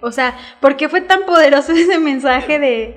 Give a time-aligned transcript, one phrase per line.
[0.00, 2.94] O sea, ¿por qué fue tan poderoso ese mensaje de...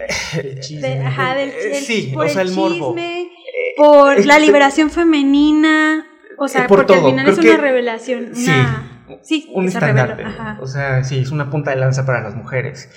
[0.60, 1.06] chisme.
[1.06, 2.96] ajá, del, Eh, del- sí, por o sea, el el morbo.
[2.96, 3.30] chisme,
[3.78, 6.06] por la liberación femenina,
[6.38, 8.88] o sea, Eh, por porque todo, al final creo es una que- revelación, una...
[9.24, 10.24] Sí, un estandarte.
[10.62, 12.90] O sea, sí, es una punta de lanza para las mujeres.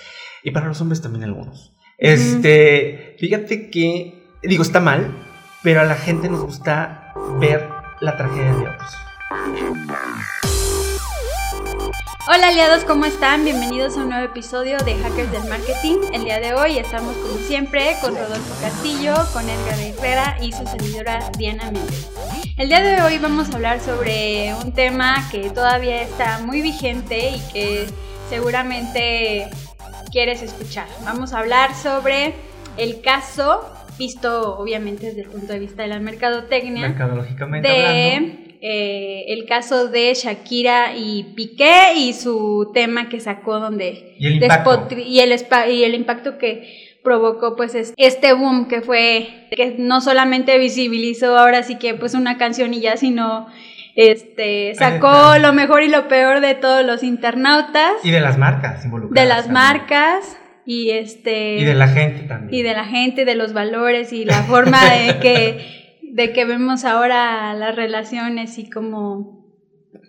[0.44, 1.74] Y para los hombres también algunos.
[1.98, 5.16] Este, fíjate que, digo, está mal,
[5.62, 7.68] pero a la gente nos gusta ver
[8.00, 8.90] la tragedia de otros.
[12.26, 13.44] Hola aliados, ¿cómo están?
[13.44, 15.98] Bienvenidos a un nuevo episodio de Hackers del Marketing.
[16.10, 20.66] El día de hoy estamos como siempre con Rodolfo Castillo, con Edgar Herrera y su
[20.66, 22.08] servidora Diana Méndez.
[22.56, 27.28] El día de hoy vamos a hablar sobre un tema que todavía está muy vigente
[27.28, 27.86] y que
[28.30, 29.50] seguramente
[30.10, 30.86] quieres escuchar.
[31.04, 32.32] Vamos a hablar sobre
[32.78, 38.43] el caso, visto obviamente desde el punto de vista de la mercadotecnia, Mercadológicamente hablando.
[38.66, 44.32] Eh, el caso de Shakira y Piqué y su tema que sacó donde Y el
[44.42, 44.88] impacto.
[44.96, 45.36] y el
[45.70, 51.36] y el impacto que provocó pues es- este boom que fue que no solamente visibilizó
[51.36, 53.46] ahora sí que pues una canción y ya sino
[53.96, 58.84] este sacó lo mejor y lo peor de todos los internautas Y de las marcas
[58.84, 59.22] involucradas.
[59.22, 59.52] de las también.
[59.62, 62.58] marcas y este Y de la gente también.
[62.58, 65.83] y de la gente, de los valores y la forma de que,
[66.14, 69.44] de que vemos ahora las relaciones y como,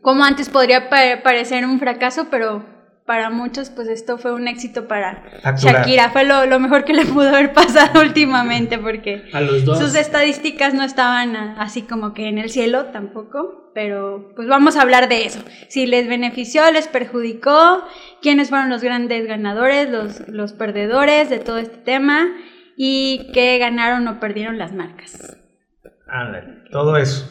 [0.03, 2.63] como antes podría pa- parecer un fracaso, pero
[3.07, 5.23] para muchos pues esto fue un éxito para.
[5.57, 9.79] Shakira, fue lo, lo mejor que le pudo haber pasado últimamente porque A los dos.
[9.79, 14.83] sus estadísticas no estaban así como que en el cielo tampoco, pero pues vamos a
[14.83, 15.39] hablar de eso.
[15.69, 17.83] Si les benefició, les perjudicó,
[18.21, 22.27] quiénes fueron los grandes ganadores, los, los perdedores de todo este tema
[22.77, 25.37] y qué ganaron o perdieron las marcas.
[26.15, 27.29] Ándale, todo eso.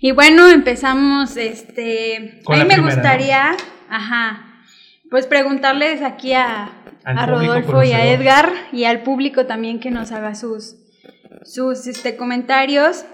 [0.00, 3.56] Y bueno, empezamos, este, Con a mí me primera, gustaría,
[3.90, 4.62] ajá,
[5.10, 6.70] pues preguntarles aquí a,
[7.04, 8.06] a Rodolfo y a.
[8.06, 10.76] Edgar y al público también que nos haga sus,
[11.44, 13.04] sus este, comentarios.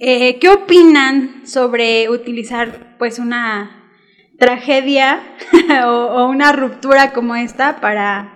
[0.00, 3.92] Eh, ¿Qué opinan sobre utilizar pues una
[4.38, 5.22] tragedia
[5.86, 8.32] o, o una ruptura como esta para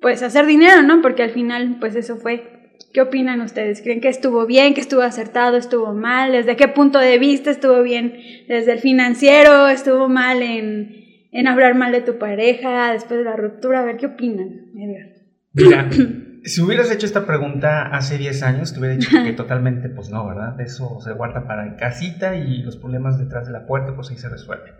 [0.00, 1.02] pues hacer dinero, ¿no?
[1.02, 2.53] Porque al final pues eso fue.
[2.94, 3.82] ¿Qué opinan ustedes?
[3.82, 6.30] ¿Creen que estuvo bien, que estuvo acertado, estuvo mal?
[6.30, 8.14] ¿Desde qué punto de vista estuvo bien?
[8.46, 10.94] ¿Desde el financiero estuvo mal en,
[11.32, 13.80] en hablar mal de tu pareja después de la ruptura?
[13.80, 14.70] A ver, ¿qué opinan?
[14.76, 15.08] Edgar?
[15.54, 15.90] Mira,
[16.44, 20.28] si hubieras hecho esta pregunta hace 10 años, te hubiera dicho que totalmente, pues no,
[20.28, 20.60] ¿verdad?
[20.60, 24.18] Eso se guarda para en casita y los problemas detrás de la puerta, pues ahí
[24.18, 24.72] se resuelven.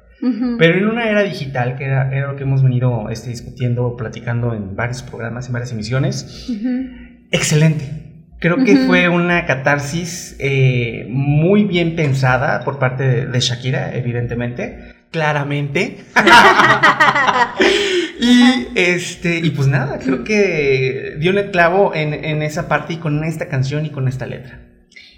[0.57, 4.55] Pero en una era digital, que era, era lo que hemos venido este, discutiendo, platicando
[4.55, 7.27] en varios programas, en varias emisiones, Ujú.
[7.33, 8.04] excelente.
[8.45, 14.97] Creo que fue una catarsis eh, muy bien pensada por parte de, de Shakira, evidentemente,
[15.11, 15.97] claramente.
[18.21, 22.97] y este y pues nada, creo que dio el clavo en, en esa parte y
[22.99, 24.61] con esta canción y con esta letra.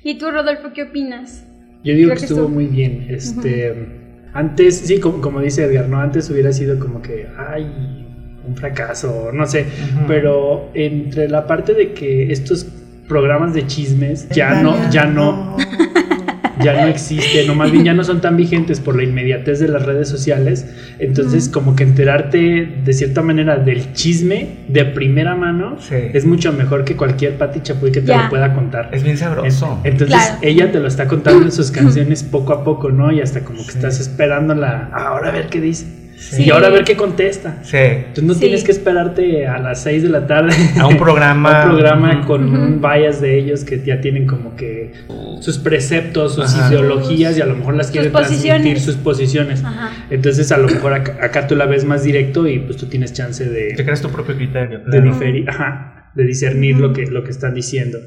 [0.04, 1.42] ¿Y tú, Rodolfo, qué opinas?
[1.82, 3.06] Yo digo Creo que que estuvo muy bien.
[3.09, 3.75] Este,
[4.34, 6.00] antes, sí, como, como dice Edgar, ¿no?
[6.00, 7.65] Antes hubiera sido como que, ay,
[8.47, 9.66] un fracaso, no sé.
[10.06, 12.69] Pero entre la parte de que estos
[13.08, 15.56] programas de chismes ya no, ya no,
[16.62, 19.68] ya no existen, o más bien ya no son tan vigentes por la inmediatez de
[19.68, 20.66] las redes sociales.
[20.98, 25.94] Entonces, como que enterarte de cierta manera del chisme de primera mano Sí.
[26.12, 28.88] es mucho mejor que cualquier Pati Chapoy que te lo pueda contar.
[28.92, 29.78] Es bien sabroso.
[29.84, 30.38] Entonces Claro.
[30.42, 33.12] ella te lo está contando en sus canciones poco a poco, ¿no?
[33.12, 35.86] Y hasta como que estás esperándola, ahora a ver qué dice.
[36.16, 36.44] Sí.
[36.44, 37.59] Y ahora a ver qué contesta.
[37.62, 37.77] Sí.
[37.77, 38.41] Entonces no Sí.
[38.41, 41.62] tienes que esperarte a las 6 de la tarde A un programa.
[41.62, 44.93] a un programa con un bias de ellos que ya tienen como que
[45.41, 46.69] sus preceptos, sus Ajá.
[46.71, 49.62] ideologías y a lo mejor las quieren transmitir sus posiciones.
[49.62, 49.91] Ajá.
[50.10, 53.12] Entonces a lo mejor acá, acá tú la ves más directo y pues tú tienes
[53.12, 54.78] chance Te de, creas tu propio criterio.
[54.78, 55.04] de claro.
[55.12, 57.98] diferir, ajá, de discernir lo que, lo que están diciendo.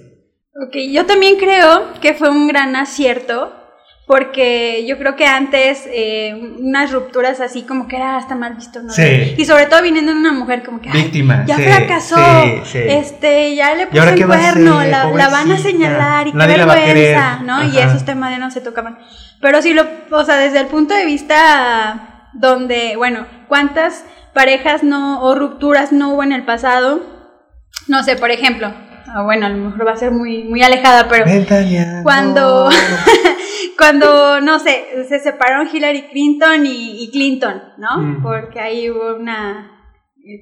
[0.66, 3.53] Ok, yo también creo que fue un gran acierto,
[4.09, 8.81] porque yo creo que antes eh, unas rupturas así como que era hasta mal visto,
[8.81, 8.92] ¿no?
[8.92, 9.36] Sí.
[9.38, 10.90] Y sobre todo viniendo de una mujer como que...
[10.90, 11.44] "Ay, Víctima.
[11.46, 12.79] ya sí, fracasó, sí, sí.
[12.88, 16.66] este, ya le ¿Y puso el cuerno, la, la van a señalar y Nadie qué
[16.66, 17.40] vergüenza.
[17.44, 17.64] ¿no?
[17.66, 17.90] Y Ajá.
[17.91, 18.97] esos temas ya no se tocaban.
[19.41, 25.22] Pero sí, lo, o sea, desde el punto de vista donde, bueno, ¿cuántas parejas no
[25.22, 27.02] o rupturas no hubo en el pasado?
[27.88, 28.73] No sé, por ejemplo,
[29.05, 31.26] ah, bueno, a lo mejor va a ser muy, muy alejada, pero
[32.03, 32.70] cuando,
[33.78, 37.97] cuando, no sé, se separaron Hillary Clinton y, y Clinton, ¿no?
[37.97, 38.22] Mm.
[38.23, 39.72] Porque ahí hubo una,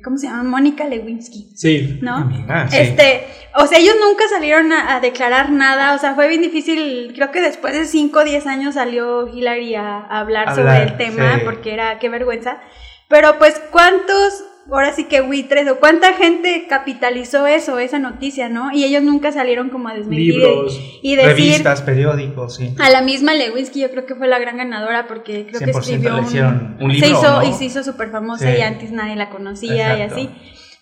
[0.04, 0.44] ¿cómo se llama?
[0.44, 2.00] Mónica Lewinsky, Sí.
[2.02, 2.16] ¿no?
[2.16, 2.78] Amiga, sí.
[2.80, 3.26] Este,
[3.56, 7.32] o sea, ellos nunca salieron a, a declarar nada, o sea, fue bien difícil, creo
[7.32, 10.98] que después de 5 o 10 años salió Hillary a, a hablar, Hablar, sobre el
[10.98, 11.42] tema, sí.
[11.46, 12.60] porque era, qué vergüenza,
[13.08, 18.72] Pero pues, ¿cuántos ahora sí que buitres o cuánta gente capitalizó eso, esa noticia, ¿no?
[18.74, 22.76] Y ellos nunca salieron como a desmentir Libros, y, decir revistas, periódicos, sí.
[22.80, 25.80] a la misma Lewinsky yo creo que fue la gran ganadora porque creo que 100%
[25.80, 27.44] escribió le un, hicieron un se libro, hizo ¿no?
[27.50, 28.58] y se hizo súper famosa Sí.
[28.58, 30.30] y antes nadie la conocía y así.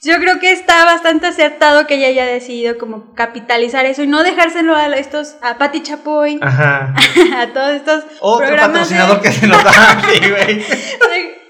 [0.04, 4.22] Yo creo que está bastante acertado que ella haya decidido como capitalizar eso y no
[4.24, 6.94] dejárselo a estos, a Patti Chapoy, Ajá.
[7.38, 10.64] a todos estos Otro de- patrocinador que se nos da aquí, güey.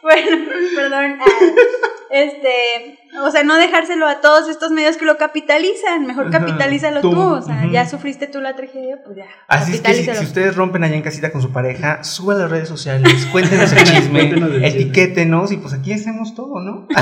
[0.02, 0.38] bueno,
[0.76, 1.18] perdón.
[2.16, 7.12] Este, o sea, no dejárselo a todos estos medios que lo capitalizan, mejor capitalízalo tú,
[7.12, 9.26] tú, o sea, ya sufriste tú la tragedia, pues ya.
[9.50, 10.20] Así es que si, capitalízalo.
[10.20, 13.70] si ustedes rompen allá en casita con su pareja, suban a las redes sociales, cuéntenos
[13.74, 14.34] el chisme,
[14.66, 16.88] etiquétenos y pues aquí hacemos todo, ¿no?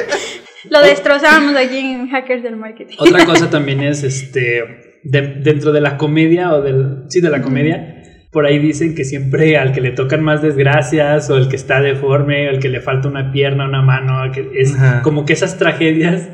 [0.70, 2.96] Lo destrozamos aquí en Hackers del Marketing.
[2.98, 7.42] Otra cosa también es, este, de- dentro de la comedia o del, sí, de la
[7.42, 7.97] comedia,
[8.30, 11.80] por ahí dicen que siempre al que le tocan más desgracias o el que está
[11.80, 15.02] deforme o el que le falta una pierna, una mano, que es Ajá.
[15.02, 16.28] como que esas tragedias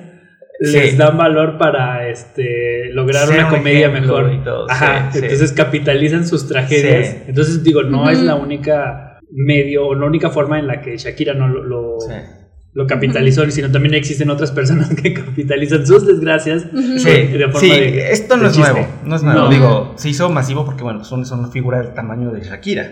[0.60, 0.72] Sí.
[0.78, 4.32] les dan valor para este lograr una un comedia ejemplo mejor.
[4.34, 5.24] y todo, Ajá, sí, sí.
[5.24, 7.08] entonces capitalizan sus tragedias.
[7.08, 7.16] Sí.
[7.26, 11.34] Entonces digo, no es la única medio o la única forma en la que Shakira
[11.34, 12.12] no lo, lo- Sí.
[12.74, 16.66] Lo capitalizó, sino también existen otras personas que capitalizan sus desgracias.
[16.98, 18.72] Sí, de forma sí, de- esto no de es chiste.
[18.72, 19.40] nuevo, no es nuevo.
[19.42, 19.48] No.
[19.48, 22.90] Digo, se hizo masivo porque, bueno, son, son una figura del tamaño de Shakira.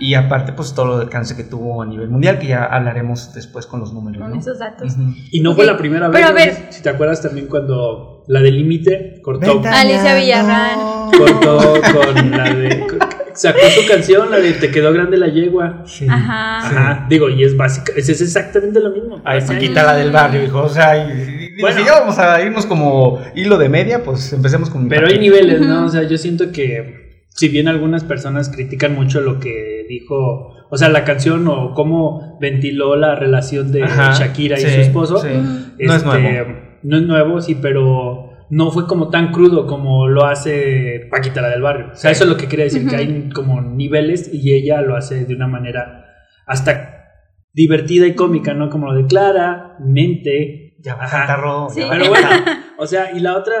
[0.00, 3.66] Y aparte, pues todo el alcance que tuvo a nivel mundial, que ya hablaremos después
[3.66, 4.38] con los números, Con ¿no?
[4.40, 4.94] esos datos.
[5.30, 6.14] Y no fue la primera vez.
[6.16, 6.36] pero a ¿no?
[6.36, 6.68] ver.
[6.70, 9.92] Si te acuerdas también cuando la de Límite cortó, Ventaneando.
[9.94, 10.78] Alicia Villarreal.
[11.18, 11.58] cortó
[11.92, 12.86] con la de.
[13.34, 15.82] Sacó su canción, la de Te quedó grande la yegua.
[15.86, 16.06] Sí.
[16.08, 16.58] Ajá.
[16.58, 19.20] Ajá, digo, y es básica, es, es exactamente lo mismo.
[19.24, 20.62] Ay, Hace Paquita la del barrio, hijo.
[20.62, 21.10] O sea, y-
[21.56, 21.78] y- Bueno.
[21.78, 25.60] si ya vamos a irnos como hilo de media, pues empecemos con Pero hay niveles,
[25.60, 25.86] ¿no?
[25.86, 30.76] O sea, yo siento que si bien algunas personas critican mucho lo que dijo, o
[30.76, 35.18] sea, la canción o cómo ventiló la relación de Ajá, Shakira y sí, su esposo,
[35.18, 35.28] sí.
[35.28, 35.42] Ujú.
[35.78, 36.52] No es este, nuevo.
[36.82, 41.48] No es nuevo, sí, pero no fue como tan crudo como lo hace Paquita la
[41.48, 41.88] del barrio.
[41.92, 44.94] O sea, eso es lo que quería decir, que hay como niveles y ella lo
[44.94, 46.04] hace de una manera
[46.46, 47.14] hasta
[47.54, 48.68] divertida y cómica, ¿no?
[48.68, 50.74] Como lo declara, mente.
[50.80, 51.08] Ya va.
[51.08, 51.68] Cantarro.
[51.70, 51.80] Sí.
[51.88, 52.28] Pero bueno,
[52.78, 53.54] o sea, y la otra,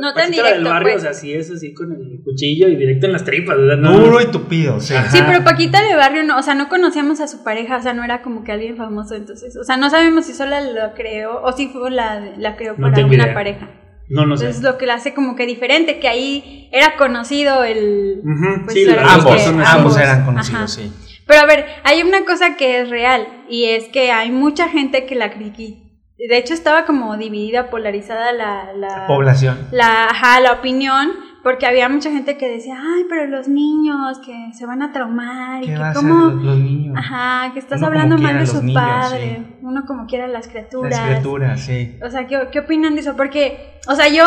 [0.00, 0.96] No tan Paquita la del barrio, pues.
[0.96, 3.76] o sea, sí es así con el cuchillo y directo en las tripas, ¿verdad?
[3.76, 4.94] No, Duro y tupido, sí.
[4.94, 5.10] Ajá.
[5.10, 7.92] Sí, pero Paquita de Barrio no, o sea, no conocíamos a su pareja, o sea,
[7.92, 11.42] no era como que alguien famoso, entonces, o sea, no sabemos si sola lo creó
[11.42, 13.34] o si fue la, la creó No para una idea.
[13.34, 13.68] pareja.
[14.08, 14.46] No, no sé.
[14.46, 18.20] Entonces, lo que la hace como que diferente, que ahí era conocido el...
[18.64, 20.24] Pues, sí, Ambos, que ambos eran Ajá.
[20.26, 20.92] conocidos, sí.
[21.26, 25.04] Pero a ver, hay una cosa que es real y es que hay mucha gente
[25.04, 25.82] que la critica.
[26.16, 28.72] De hecho, estaba como dividida, polarizada la...
[28.72, 29.68] la Población.
[29.70, 31.12] la, ajá, la opinión,
[31.42, 35.62] porque había mucha gente que decía, ay, pero los niños que se van a traumar
[35.62, 36.26] y ¿Qué que cómo...
[36.26, 36.96] los, los niños?
[36.98, 40.90] Ajá, que estás Uno hablando mal de su niños, padre, uno como quiera las criaturas.
[40.90, 41.96] Las criaturas, sí.
[42.04, 43.16] O sea, ¿qué, ¿qué opinan de eso?
[43.16, 44.24] Porque, o sea, yo,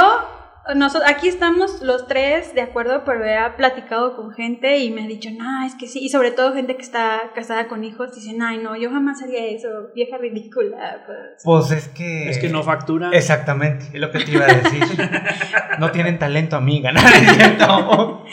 [0.75, 5.07] nosotros, aquí estamos los tres de acuerdo, pero he platicado con gente y me ha
[5.07, 8.41] dicho, no, es que sí, y sobre todo gente que está casada con hijos, dicen,
[8.41, 11.03] ay, no, yo jamás haría eso, vieja ridícula.
[11.05, 11.19] Pues.
[11.43, 12.29] Pues es que.
[12.29, 13.09] Es que no factura.
[13.13, 14.83] Exactamente, es lo que te iba a decir.
[15.79, 16.91] no tienen talento, amiga.
[16.91, 18.25] No, no es cierto.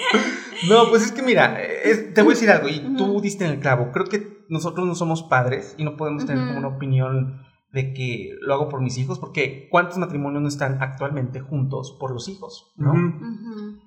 [0.69, 3.53] No, pues es que mira, es- te voy a decir algo y tú diste en
[3.53, 3.91] el clavo.
[3.93, 7.43] Creo que nosotros no somos padres y no podemos tener como una opinión
[7.73, 12.13] de que lo hago por mis hijos, porque ¿cuántos matrimonios no están actualmente juntos por
[12.13, 12.73] los hijos?
[12.77, 12.95] ¿no?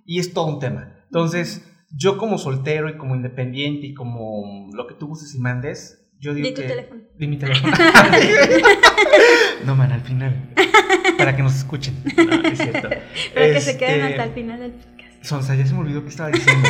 [0.06, 0.96] Y es todo un tema.
[1.06, 5.98] Entonces, yo como soltero y como independiente y como lo que tú gustes y mandes,
[6.20, 6.68] yo digo Di tu que...
[6.68, 7.02] teléfono.
[7.18, 7.74] Di mi teléfono.
[9.66, 10.54] no, man, al final.
[11.18, 11.96] Para que nos escuchen.
[12.16, 12.90] No, es cierto.
[13.34, 15.24] Pero que se queden Este, hasta el final del podcast.
[15.24, 16.70] Sonsa, ya se me olvidó qué estaba diciendo.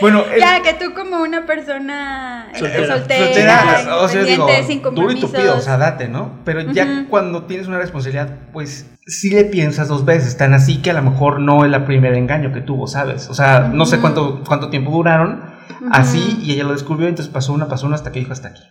[0.00, 2.86] Bueno, el- Ya, que tú como una persona eh, Soltera.
[2.98, 6.40] soltera, soltera, o sea, digo, independiente, sin duro y tupido, o sea, date, ¿no?
[6.44, 10.90] Pero ya cuando tienes una responsabilidad, pues sí le piensas dos veces, tan así que
[10.90, 13.28] a lo mejor no es la primera engaño que tuvo, ¿sabes?
[13.28, 15.42] O sea, no sé cuánto, cuánto tiempo duraron,
[15.90, 18.62] así, y ella lo descubrió, entonces pasó una, pasó una hasta que dijo hasta aquí.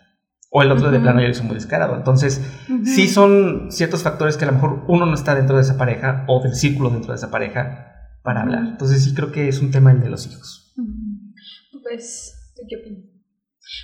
[0.56, 1.96] O el otro de plano ya lo hizo muy descarado.
[1.96, 2.39] Entonces,
[2.86, 6.25] sí son ciertos factores que a lo mejor uno no está dentro de esa pareja
[6.27, 7.88] o del círculo dentro de esa pareja
[8.22, 8.60] para hablar.
[8.60, 10.62] Entonces, sí creo que es un tema el de los hijos.
[11.94, 13.04] Pues, ¿tú qué opinas?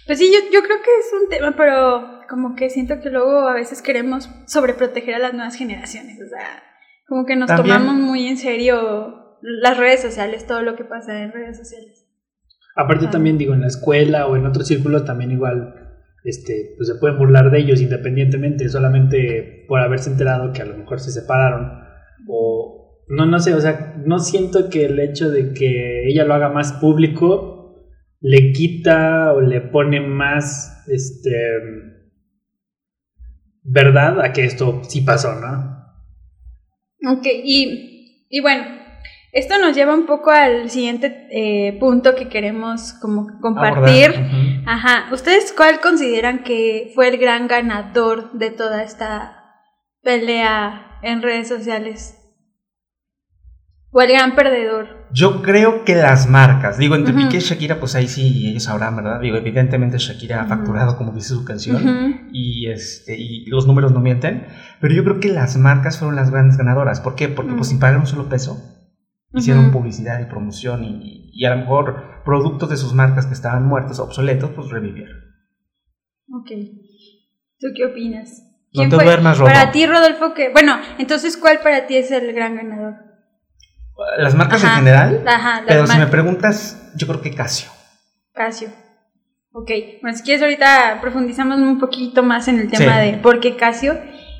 [0.07, 3.47] Pues sí, yo, yo creo que es un tema, pero como que siento que luego
[3.47, 6.19] a veces queremos sobreproteger a las nuevas generaciones.
[6.19, 6.63] O sea,
[7.07, 7.77] como que nos También.
[7.77, 12.07] tomamos muy en serio las redes sociales, todo lo que pasa en redes sociales.
[12.75, 13.11] Aparte Ajá.
[13.11, 15.75] también digo, en la escuela o en otro círculo también igual,
[16.23, 20.77] este, pues se pueden burlar de ellos independientemente, solamente por haberse enterado que a lo
[20.77, 21.83] mejor se separaron.
[22.27, 26.33] O no, no sé, o sea, no siento que el hecho de que ella lo
[26.33, 27.58] haga más público
[28.21, 31.31] le quita o le pone más, este,
[33.63, 35.79] verdad a que esto sí pasó, ¿no?
[37.11, 38.65] Ok, y, y bueno,
[39.31, 44.15] esto nos lleva un poco al siguiente eh, punto que queremos como compartir.
[44.65, 49.53] Ajá, ¿ustedes cuál consideran que fue el gran ganador de toda esta
[50.01, 52.18] pelea en redes sociales?
[53.91, 55.07] ¿O el gran perdedor?
[55.11, 58.95] Yo creo que las marcas, digo, entre Piqué y Shakira, pues ahí sí ellos sabrán,
[58.95, 59.19] ¿verdad?
[59.19, 63.99] Digo, evidentemente Shakira ha facturado, como dice su canción, y, este, y los números no
[63.99, 64.45] mienten,
[64.79, 67.01] pero yo creo que las marcas fueron las grandes ganadoras.
[67.01, 67.27] ¿Por qué?
[67.27, 68.61] Porque pues sin pagar un solo peso,
[69.33, 73.65] hicieron publicidad y promoción y, y, a lo mejor productos de sus marcas que estaban
[73.65, 75.17] muertos, obsoletos, pues revivieron.
[76.31, 76.51] Ok.
[77.57, 78.43] ¿Tú qué opinas?
[78.73, 80.49] No te duermas, Para ti, Rodolfo, que...
[80.49, 83.08] Bueno, entonces, ¿cuál para ti es el gran ganador?
[84.17, 85.23] Las marcas en general.
[85.27, 87.69] Ajá, pero si me preguntas, yo creo que Casio.
[88.33, 88.69] Casio.
[89.51, 93.55] Ok, bueno, si quieres ahorita profundizamos un poquito más en el tema de por qué
[93.55, 93.97] Casio.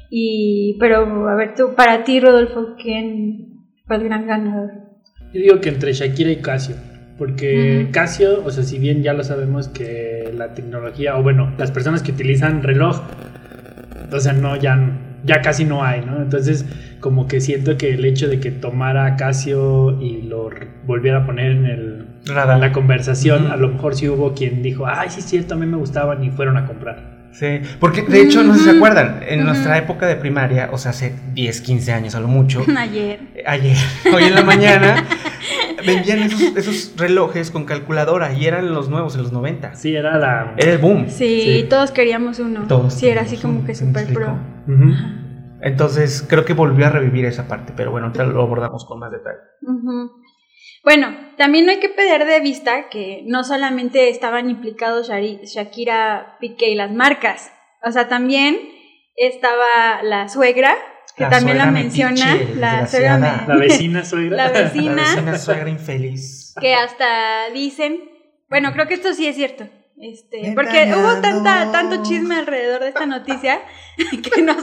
[0.10, 4.72] Y, pero a ver, tú, para ti, Rodolfo, ¿quién fue el gran ganador?
[5.34, 6.76] Yo digo que entre Shakira y Casio.
[7.18, 11.70] Porque Casio, o sea, si bien ya lo sabemos que la tecnología, o bueno, las
[11.70, 13.02] personas que utilizan reloj,
[14.10, 14.78] o sea, no, ya,
[15.24, 16.22] ya casi no hay, ¿no?
[16.22, 16.66] Entonces,
[17.00, 20.50] como que siento que el hecho de que tomara Casio y lo
[20.86, 25.10] volviera a poner en, el, la conversación, a lo mejor sí hubo quien dijo, ay,
[25.10, 27.20] sí es cierto, a mí me gustaban y fueron a comprar.
[27.32, 30.78] Sí, porque de hecho, no sé si se acuerdan, en nuestra época de primaria, o
[30.78, 32.64] sea, hace 10, 15 años a lo mucho.
[32.78, 33.20] Ayer.
[33.36, 33.78] Eh, ayer,
[34.14, 35.06] hoy en la mañana,
[35.86, 39.76] vendían esos, esos, relojes con calculadora y eran los nuevos en los 90.
[39.76, 40.54] Sí, era la...
[40.58, 41.06] Era el boom.
[41.10, 42.66] Sí, todos queríamos uno.
[42.68, 42.96] Todos.
[42.96, 44.38] Sí, era así como que super pro.
[45.62, 49.40] Entonces, creo que volvió a revivir esa parte, pero bueno, lo abordamos con más detalle.
[50.84, 51.08] Bueno,
[51.38, 56.76] también no hay que perder de vista que no solamente estaban implicados Shakira, Piqué y
[56.76, 57.52] las marcas,
[57.84, 58.58] o sea, también
[59.16, 60.76] estaba la suegra,
[61.16, 64.38] que también la menciona, la, suegra la vecina suegra.
[64.38, 66.56] La vecina, la vecina suegra infeliz.
[66.62, 68.00] Que hasta dicen,
[68.50, 69.68] bueno, creo que esto sí es cierto,
[70.00, 73.62] este, porque hubo tanta, tanto chisme alrededor de esta noticia
[74.34, 74.56] que no,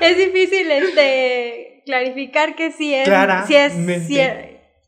[0.00, 3.08] es difícil este, clarificar que sí es,
[3.46, 3.72] si es,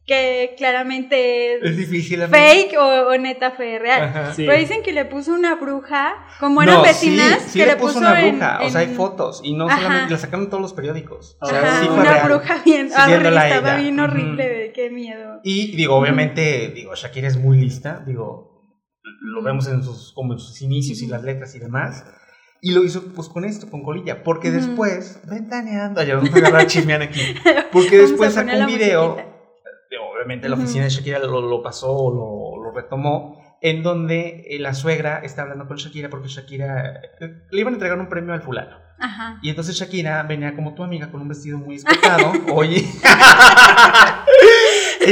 [0.08, 4.32] que claramente es, difícil fake o, neta fue real.
[4.36, 8.14] Pero dicen que le puso una bruja, como eran vecinas, sí, que le puso, una
[8.14, 8.60] bruja.
[8.62, 11.36] O sea, hay fotos y no solamente la sacaron todos los periódicos.
[11.40, 15.40] O sea, sí fue una bruja bien, horrible, estaba bien horrible, qué miedo.
[15.42, 18.47] Y digo, obviamente, digo, Shakira es muy lista, digo,
[19.20, 22.04] lo vemos en sus, como en sus inicios y las letras y demás.
[22.60, 26.66] Y lo hizo pues con esto, con Colilla, porque después, ventaneando, ya vamos a agarrar
[26.66, 27.20] chismean aquí,
[27.70, 29.16] porque después sacó un video,
[30.12, 34.58] obviamente la oficina de Shakira lo, lo pasó o lo, lo, retomó, en donde eh,
[34.58, 38.34] la suegra está hablando con Shakira porque Shakira eh, le iban a entregar un premio
[38.34, 38.76] al fulano.
[38.98, 39.38] Ajá.
[39.42, 42.84] Y entonces Shakira venía como tu amiga con un vestido muy escotado, oye,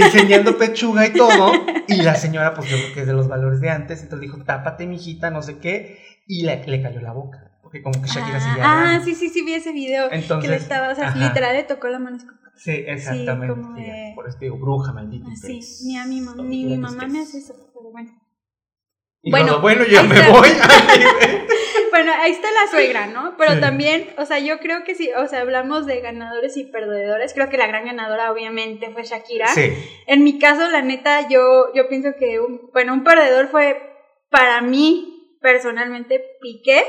[0.03, 1.53] enseñando pechuga y todo.
[1.89, 4.43] Y la señora, pues yo creo que es de los valores de antes, entonces dijo,
[4.45, 5.99] tápate, mijita, no sé qué.
[6.27, 7.53] Y le, le cayó la boca.
[7.63, 10.09] Porque como que Shakira se Ah, sí, sí, sí, vi ese video.
[10.11, 12.19] Entonces, que le estaba, o sea, literal le tocó la mano.
[12.57, 14.13] Sí, exactamente.
[14.15, 15.27] Por eso digo, bruja, maldita.
[15.31, 18.11] Ah, sí, ni a mi, mamá, ni mi mamá me hace eso, pero bueno.
[19.23, 20.49] bueno, bueno, yo me voy.
[21.97, 23.37] bueno, ahí está la suegra, ¿no?
[23.39, 27.33] Pero también, o sea, yo creo que si, o sea, hablamos de ganadores y perdedores,
[27.33, 29.49] creo que la gran ganadora obviamente fue Shakira.
[29.49, 29.73] Sí.
[30.07, 33.81] En mi caso, la neta, yo, yo pienso que, un, bueno, un perdedor fue
[34.31, 36.85] para mí, personalmente, Piqué.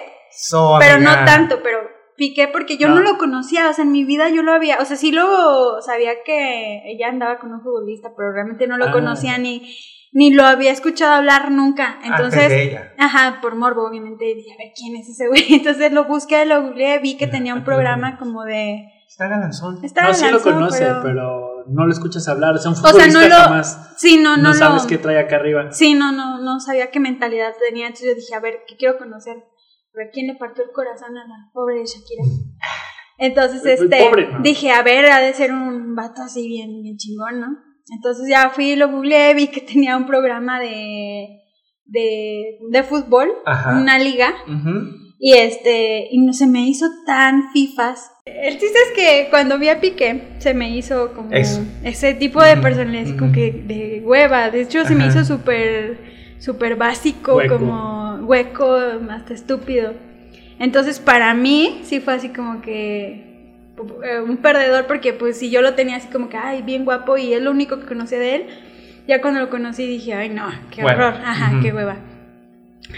[0.79, 1.79] pero no tanto, pero
[2.17, 2.99] Piqué porque yo no.
[3.01, 6.23] lo conocía, o sea, en mi vida yo lo había, o sea, sí lo sabía
[6.25, 8.91] que ella andaba con un futbolista, pero realmente no lo ah.
[8.91, 9.73] conocía ni
[10.11, 11.99] ni lo había escuchado hablar nunca.
[12.03, 15.45] Entonces, ajá, por morbo, obviamente, dije, a ver, ¿quién es ese güey?
[15.53, 18.89] Entonces lo busqué, lo googleé, vi que tenía un programa como de...
[19.07, 19.83] Está galanzón.
[19.83, 21.63] Está no, sí lo conoce, pero...
[21.67, 23.63] no lo escuchas hablar, o sea, un futbolista o sea, no lo...
[23.97, 25.71] Sí, no, no, no sabes qué trae acá arriba.
[25.71, 28.97] Sí, no, no, no sabía qué mentalidad tenía, entonces yo dije, a ver, ¿qué quiero
[28.97, 29.37] conocer?
[29.37, 32.23] A ver, ¿quién le partió el corazón a la pobre Shakira?
[33.19, 34.11] Entonces, este,
[34.41, 37.66] dije, a ver, ha de ser un vato así bien, bien chingón, ¿no?
[37.89, 41.41] Entonces ya fui, lo googleé, vi que tenía un programa de,
[41.85, 43.29] de, de fútbol,
[43.81, 44.33] una liga.
[45.19, 48.11] Y este, y no se me hizo tan fifas.
[48.25, 51.31] El chiste es que cuando vi a Piqué, se me hizo como
[51.83, 54.51] ese tipo de personalidad, como que de hueva.
[54.51, 55.97] De hecho, se me hizo súper,
[56.39, 58.75] súper básico, como hueco,
[59.09, 59.93] hasta estúpido.
[60.59, 63.26] Entonces, para mí, sí fue así como que
[63.77, 67.33] un perdedor porque pues si yo lo tenía así como que, ay, bien guapo y
[67.33, 68.47] es lo único que conocía de él,
[69.07, 71.97] ya cuando lo conocí dije, ay, no, qué horror, ajá, qué hueva.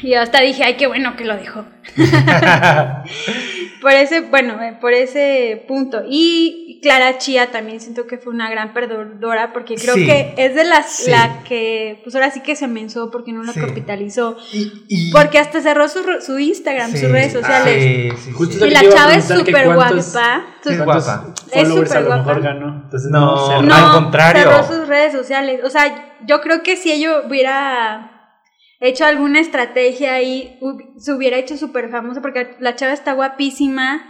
[0.04, 1.66] Y hasta dije, ay, qué bueno que lo dejó.
[3.82, 6.02] por ese, bueno, eh, por ese punto.
[6.08, 10.06] Y Clara Chía también siento que fue una gran perdedora porque creo Sí.
[10.06, 11.12] que es de las Sí.
[11.12, 13.60] la que, pues ahora sí que se mensó porque no lo Sí.
[13.60, 14.38] capitalizó.
[14.54, 17.84] Y, y- Porque hasta cerró su, su Instagram, Sí, sus redes sociales.
[17.84, 18.60] sí, sí, Justo sí.
[18.60, 19.90] lo Y la chava es súper guapa.
[19.98, 21.34] Es ¿Cuántos guapa.
[21.52, 22.34] Es súper guapa.
[22.40, 22.82] ganó?
[22.84, 23.76] Entonces No, no, no.
[23.76, 24.44] al contrario.
[24.44, 25.62] cerró sus redes sociales.
[25.64, 28.09] O sea, yo creo que si ella hubiera
[28.80, 30.60] hecho alguna estrategia ahí,
[30.98, 34.02] se hubiera hecho súper famosa porque la chava está guapísima.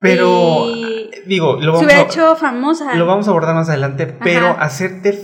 [0.00, 2.94] Pero, y digo, lo se vamos, hubiera a, hecho famosa.
[2.94, 4.62] lo vamos a abordar más adelante, pero Ajá.
[4.62, 5.18] hacerte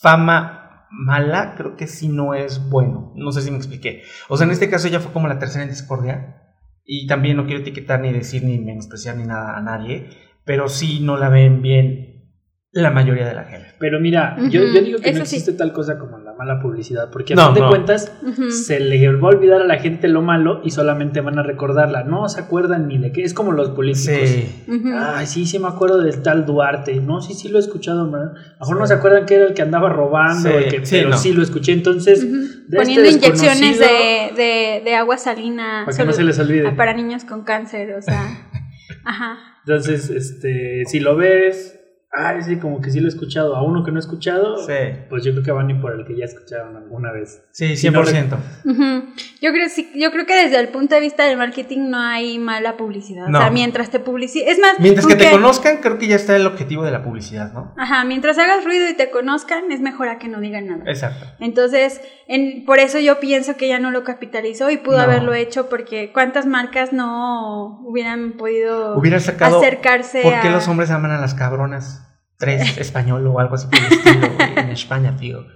[0.00, 3.12] fama mala creo que sí no es bueno.
[3.16, 4.02] No sé si me expliqué.
[4.28, 6.42] O sea, en este caso ella fue como la tercera en discordia.
[6.84, 10.08] Y también no quiero etiquetar ni decir ni menospreciar ni nada a nadie,
[10.44, 12.30] pero sí no la ven bien
[12.70, 13.72] la mayoría de la gente.
[13.80, 15.36] Pero mira, yo, yo digo que no eso sí.
[15.36, 17.68] existe tal cosa como mala publicidad, porque a No, fin de no.
[17.68, 18.12] cuentas
[18.50, 22.04] se le va a olvidar a la gente lo malo y solamente van a recordarla.
[22.04, 23.22] No se acuerdan ni de qué.
[23.22, 24.28] Es como los políticos.
[24.28, 24.64] Sí.
[24.94, 26.94] Ay, sí, sí me acuerdo del tal Duarte.
[26.96, 28.04] No, sí, sí lo he escuchado.
[28.06, 30.96] lo mejor no se acuerdan que era el que andaba robando, Sí, el que, sí,
[30.96, 31.16] pero no.
[31.18, 31.72] sí lo escuché.
[31.72, 32.20] Entonces,
[32.68, 36.72] de Poniendo este inyecciones de, de, de agua salina Para que no se les olvide.
[36.72, 38.22] para niños con cáncer, o sea.
[39.04, 39.38] Ajá.
[39.66, 41.75] Entonces, este, si lo ves,
[42.18, 43.54] ay, sí, como que sí lo he escuchado.
[43.56, 44.72] A uno que no he escuchado, Sí.
[45.08, 47.42] pues yo creo que van a ir por el que ya escucharon alguna vez.
[47.52, 48.36] Sí, Si no 100%.
[48.64, 49.04] Ujú.
[49.42, 52.38] Yo creo sí, yo creo que desde el punto de vista del marketing no hay
[52.38, 53.28] mala publicidad.
[53.28, 53.38] No.
[53.38, 56.34] O sea, mientras te publicites, es más, Mientras que te conozcan, creo que ya está
[56.36, 57.74] el objetivo de la publicidad, ¿no?
[57.76, 60.84] Ajá, mientras hagas ruido y te conozcan, es mejor a que no digan nada.
[60.86, 61.26] Exacto.
[61.38, 65.02] Entonces, en, por eso yo pienso que ella no lo capitalizó y pudo No.
[65.02, 69.58] haberlo hecho porque cuántas marcas no hubieran podido Hubiera sacado.
[69.58, 70.52] acercarse ¿Por qué a...
[70.52, 72.02] los hombres aman a las cabronas?
[72.38, 75.46] Tres español o algo así por el estilo, en España, tío.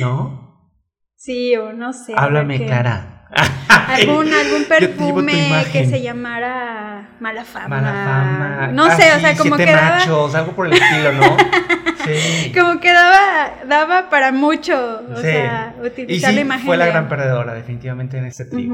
[0.00, 0.72] ¿No?
[1.16, 2.14] Sí, o no sé.
[2.16, 3.14] Háblame, que- Clara.
[3.68, 7.68] Algún, algún perfume que se llamara Mala Fama.
[7.80, 8.68] Mala fama.
[8.72, 11.36] No Ah, sé, o sea, como siete que machos, algo por el estilo, ¿no?
[12.08, 12.52] Sí.
[12.58, 15.22] como que daba, daba para mucho, o Sí.
[15.22, 18.72] sea, Y utilizar la imagen fue la de- gran perdedora, definitivamente, en este trío.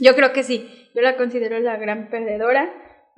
[0.00, 2.68] Yo creo que sí, yo la considero la gran perdedora,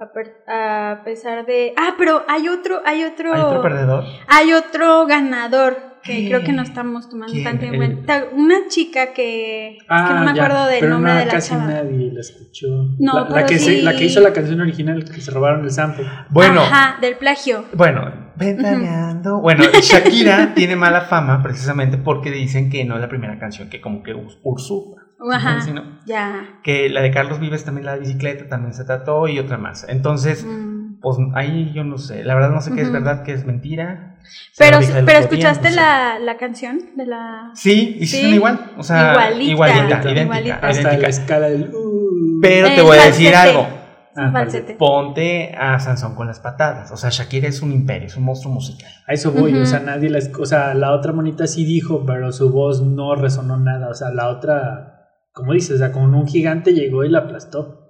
[0.04, 1.72] a, per- a pesar de...
[1.76, 3.32] Ah, pero hay otro, hay otro...
[3.34, 4.04] ¿Hay otro perdedor?
[4.28, 6.28] Hay otro ganador que ¿Qué?
[6.28, 7.44] creo que no estamos tomando ¿Quién?
[7.44, 8.24] tanto en El- cuenta.
[8.32, 9.76] Una chica que...
[9.78, 11.64] es que no me Ah, ya, acuerdo del pero nombre no, de la casi chava.
[11.64, 12.66] nadie la escuchó.
[12.98, 15.70] No, la, la que se- la que hizo la canción original que se robaron el
[15.70, 16.04] sample.
[16.28, 17.64] Bueno, Ajá, del plagio.
[17.72, 19.40] bueno, ventaneando.
[19.40, 23.80] Bueno, Shakira tiene mala fama precisamente porque dicen que no es la primera canción que
[23.80, 25.03] como que us- usurpa.
[25.32, 25.82] Ajá, Sí, ¿no?
[26.06, 26.58] ya.
[26.62, 29.86] Que la de Carlos Vives también la de bicicleta también se trató y otra más.
[29.88, 31.00] Entonces, Mm.
[31.00, 32.24] pues ahí yo no sé.
[32.24, 34.16] La verdad no sé qué es verdad, qué es mentira.
[34.58, 37.50] Pero, pero escuchaste la, la canción de la...
[37.54, 38.22] Sí, y sí, Sí.
[38.22, 38.72] son igual.
[38.78, 40.54] O sea, Igualita, igualita, idéntica, igualita.
[40.56, 41.02] Hasta idéntica.
[41.02, 41.70] la escala del.
[41.74, 42.40] uh.
[42.40, 43.36] Pero te El voy a decir falsete.
[43.36, 43.68] algo.
[44.16, 44.74] Ah, falsete.
[44.74, 46.92] Ponte a Sansón con las patadas.
[46.92, 48.90] O sea, Shakira es un imperio, es un monstruo musical.
[49.08, 52.04] A eso voy, o sea, nadie la, esc- o sea, la otra monita sí dijo,
[52.06, 54.93] pero su voz no resonó nada, o sea, la otra,
[55.34, 57.80] como dices, o sea, como un gigante llegó y la aplastó.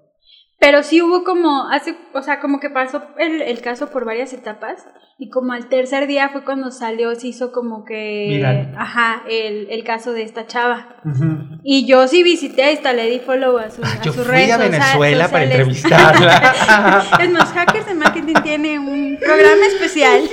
[0.59, 4.33] Pero sí hubo como, hace, o sea, como que pasó el, el caso por varias
[4.33, 4.87] etapas
[5.19, 8.43] y como al tercer día fue cuando salió, se hizo como que,
[8.79, 10.97] ajá, el, el caso de esta chava.
[11.05, 11.61] Ujú.
[11.63, 14.51] Y yo sí visité, hasta le di follow a, sus Ah, a yo sus fui
[14.51, 17.05] a Venezuela para entrevistarla.
[17.21, 20.23] es más, Hackers de Marketing tiene un programa especial.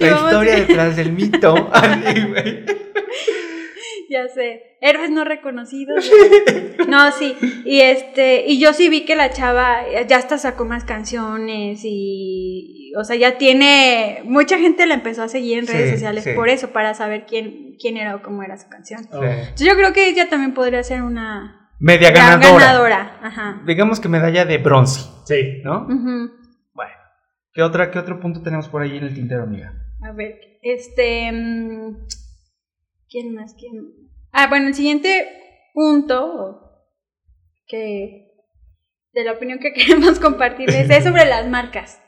[0.00, 1.54] La historia detrás del mito.
[4.10, 6.10] Ya sé, héroes no reconocidos.
[6.88, 10.84] No, sí, y este, y yo sí vi que la chava ya hasta sacó más
[10.84, 15.94] canciones y, o sea, ya tiene, mucha gente la empezó a seguir en redes Sí,
[15.96, 16.30] sociales sí.
[16.34, 19.00] por eso, para saber quién, quién era o cómo era su canción.
[19.10, 19.20] Oh.
[19.20, 19.26] Sí.
[19.28, 22.64] Entonces yo creo que ella también podría ser una Media ganadora.
[22.66, 23.18] ganadora.
[23.22, 23.62] Ajá.
[23.66, 25.60] Digamos que medalla de bronce, Sí.
[25.64, 25.86] ¿no?
[25.86, 26.92] Bueno.
[27.52, 29.72] ¿Qué, otra, ¿Qué otro punto tenemos por ahí en el tintero, amiga?
[30.02, 31.32] A ver, este.
[31.32, 31.96] mm,
[33.08, 33.54] ¿Quién más?
[33.58, 33.92] ¿Quién?
[34.32, 35.28] Ah, bueno, el siguiente
[35.74, 36.60] punto
[37.66, 38.28] que.
[39.12, 42.00] de la opinión que queremos compartirles es sobre las marcas.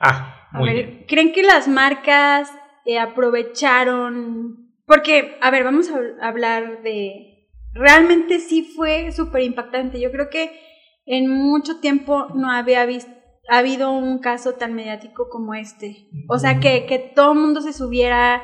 [0.00, 1.04] Ah, A muy ver, bien.
[1.08, 2.50] ¿creen que las marcas
[2.84, 4.72] eh, aprovecharon?
[4.86, 7.48] Porque, a ver, vamos a hab- hablar de.
[7.72, 10.00] Realmente sí fue súper impactante.
[10.00, 10.60] Yo creo que
[11.06, 13.10] en mucho tiempo no había visto.
[13.48, 16.08] Ha habido un caso tan mediático como este.
[16.28, 18.42] O sea, que, que todo el mundo se subiera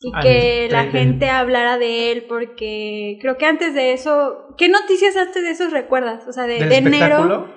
[0.00, 4.54] y que la tren del- gente hablara de él, porque creo que antes de eso.
[4.58, 6.26] ¿Qué noticias antes de eso recuerdas?
[6.28, 7.54] O sea, de, ¿Del de enero.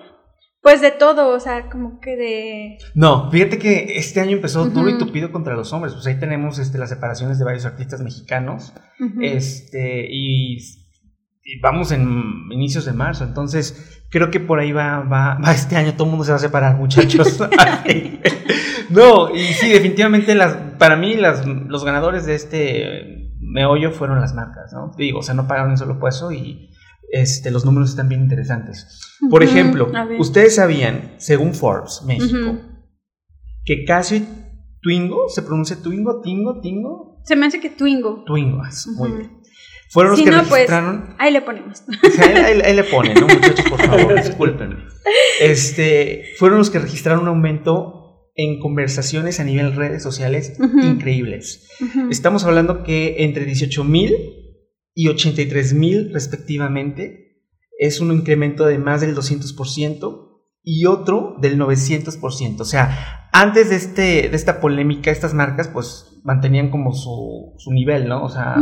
[0.62, 2.78] Pues de todo, o sea, como que de.
[2.93, 5.93] No, fíjate que este año empezó duro y tupido contra los hombres.
[5.93, 8.73] Pues ahí tenemos este, las separaciones de varios artistas mexicanos.
[9.21, 10.58] Este, y,
[11.62, 15.93] vamos en inicios de marzo, entonces creo que por ahí va, va, va este año,
[15.93, 17.39] todo el mundo se va a separar, muchachos.
[18.89, 24.34] no, y sí, definitivamente las, para mí las, los ganadores de este meollo fueron las
[24.34, 24.91] marcas, ¿no?
[24.97, 26.69] Digo, o sea, no pagaron un solo peso y
[27.12, 29.17] este, los números están bien interesantes.
[29.30, 32.60] Por ejemplo, ustedes sabían, según Forbes, México,
[33.65, 34.28] que casi
[34.82, 37.21] Twingo, ¿se pronuncia Twingo, Tingo, Tingo?
[37.25, 38.23] Se me hace que Twingo.
[38.25, 38.62] Twingo,
[38.95, 39.39] muy bien.
[39.91, 41.15] Fueron los que no, pues, registraron.
[41.17, 41.84] ahí le ponemos.
[42.21, 43.65] ahí, le ponen, ¿no, muchachos?
[43.67, 44.86] Por favor, discúlpenme.
[45.39, 47.98] Este, fueron los que registraron un aumento
[48.41, 51.67] en conversaciones a nivel redes sociales increíbles.
[52.10, 54.15] Estamos hablando que entre 18 mil
[54.93, 57.43] y 83 mil respectivamente
[57.78, 62.62] es un incremento de más del 200% y otro del 900%.
[62.62, 67.71] O sea, antes de, este, de esta polémica, estas marcas pues mantenían como su, su
[67.73, 68.23] nivel, ¿no?
[68.23, 68.56] O sea,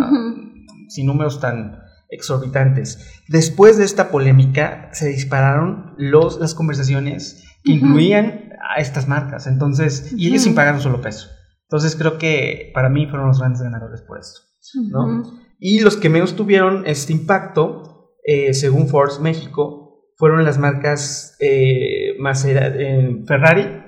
[0.88, 3.22] sin números tan exorbitantes.
[3.28, 9.48] Después de esta polémica se dispararon los, las conversaciones que incluían a estas marcas.
[9.48, 11.30] Entonces, y ellos sin pagar un solo peso.
[11.64, 14.42] Entonces creo que para mí fueron los grandes ganadores por esto.
[14.90, 15.24] ¿no?
[15.60, 22.16] Y los que menos tuvieron este impacto, eh, según Forbes México, fueron las marcas eh,
[22.20, 23.84] más eh, Ferrari,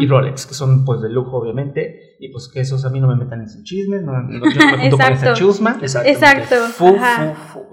[0.00, 3.08] y Rolex, que son pues de lujo obviamente, y pues que esos a mí no
[3.08, 5.78] me metan en su chisme, no, yo me junto con esa chusma.
[5.82, 6.56] Exacto.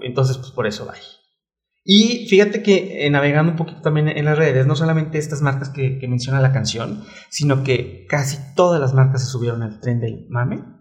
[0.02, 0.94] Entonces pues por eso va.
[1.84, 5.70] Y fíjate que eh, navegando un poquito también en las redes, no solamente estas marcas
[5.70, 10.00] que, que, menciona la canción, sino que casi todas las marcas se subieron al tren
[10.00, 10.78] del mame.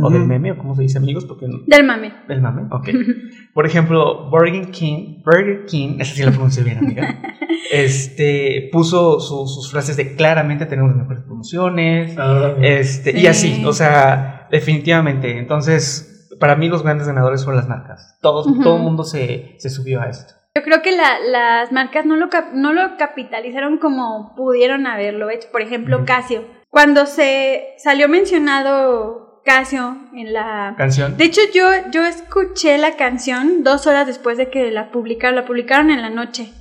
[0.00, 2.14] O del meme, o como se dice amigos, porque Del mame.
[2.26, 2.88] Del mame, ok.
[3.54, 7.20] Por ejemplo, Burger King, Burger King, esa sí la pronuncié bien, amiga.
[7.70, 12.54] este, puso sus frases de claramente tenemos las mejores promociones, ah.
[12.62, 15.38] este, y así, o sea, definitivamente.
[15.38, 16.11] Entonces,
[16.42, 18.18] para mí los grandes ganadores fueron las marcas.
[18.20, 20.34] Todos, Todo el mundo se, se, subió a esto.
[20.56, 25.46] Yo creo que la, las marcas no lo, no lo capitalizaron como pudieron haberlo hecho.
[25.52, 26.42] Por ejemplo, Casio.
[26.68, 31.16] Cuando se salió mencionado Casio en la canción.
[31.16, 35.36] De hecho, yo, yo escuché la canción dos horas después de que la publicaron.
[35.36, 36.52] La publicaron en la noche.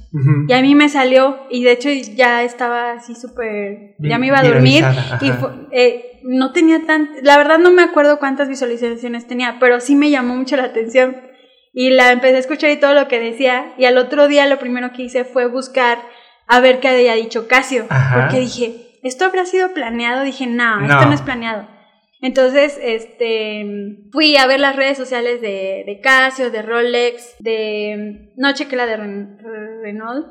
[0.48, 4.39] Y a mí me salió, y de hecho ya estaba así súper, ya me iba
[4.39, 4.84] a dormir,
[5.22, 5.32] y
[5.72, 10.10] eh, no tenía tan, la verdad no me acuerdo cuántas visualizaciones tenía, pero sí me
[10.10, 11.18] llamó mucho la atención.
[11.74, 14.60] Y la empecé a escuchar y todo lo que decía, y al otro día lo
[14.60, 16.00] primero que hice fue buscar
[16.48, 20.24] a ver qué había dicho Casio, porque dije, ¿esto habrá sido planeado?
[20.24, 21.68] Dije, no, esto no es planeado.
[22.22, 28.54] Entonces, este, fui a ver las redes sociales de, de Casio, de Rolex, de, no
[28.54, 30.28] chequé la de Renault,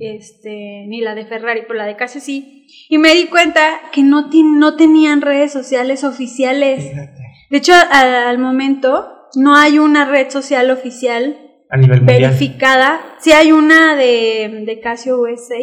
[0.00, 3.62] este, ni la de Ferrari, pero la de Casio sí, y me di cuenta
[3.92, 6.90] que no, no tenían redes sociales oficiales.
[7.48, 11.36] De hecho, al, momento no hay una red social oficial
[11.68, 13.00] a nivel verificada.
[13.20, 15.58] Sí hay una de, de Casio USA.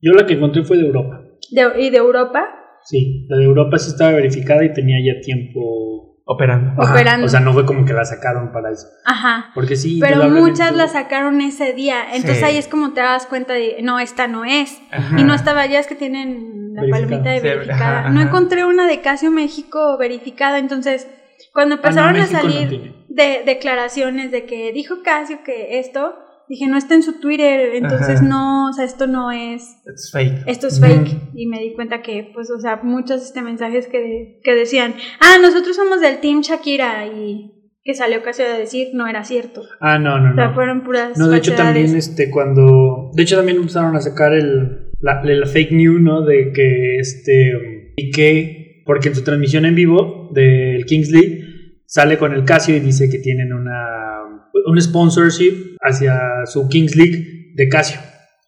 [0.00, 1.22] Yo la que encontré fue de Europa.
[1.50, 2.61] ¿Y de Europa?
[2.84, 6.82] Sí, la de Europa sí estaba verificada y tenía ya tiempo operando.
[6.82, 7.26] operando.
[7.26, 8.86] O sea, no fue como que la sacaron para eso.
[9.04, 9.50] Ajá.
[9.54, 9.98] Porque sí.
[10.00, 12.14] Pero muchas la sacaron ese día.
[12.14, 14.80] Entonces ahí es como te das cuenta de, no, esta no es.
[15.16, 18.10] Y no estaba, ya es que tienen la palomita de verificada.
[18.10, 20.58] no encontré una de Casio México verificada.
[20.58, 21.08] Entonces,
[21.52, 26.14] cuando ah, empezaron a salir de declaraciones de que dijo Casio que esto,
[26.48, 29.62] dije, no está en su Twitter, entonces no, o sea, esto no es...
[29.78, 30.42] Esto es fake.
[30.46, 31.30] Esto es fake.
[31.34, 35.38] Y me di cuenta que, pues, o sea, muchos este mensajes que, que decían, ah,
[35.40, 37.52] nosotros somos del Team Shakira y
[37.84, 39.62] que salió casi a decir no era cierto.
[39.80, 40.32] Ah, no, no, no.
[40.32, 43.10] O sea, fueron puras No, de hecho también, este, cuando...
[43.14, 46.22] De hecho también empezaron a sacar el, la, fake news, ¿no?
[46.22, 51.44] De que, este, y que, porque en su transmisión en vivo del Kings League
[51.86, 54.21] sale con el Casio y dice que tienen una
[54.66, 58.00] un sponsorship hacia su Kings League de Casio.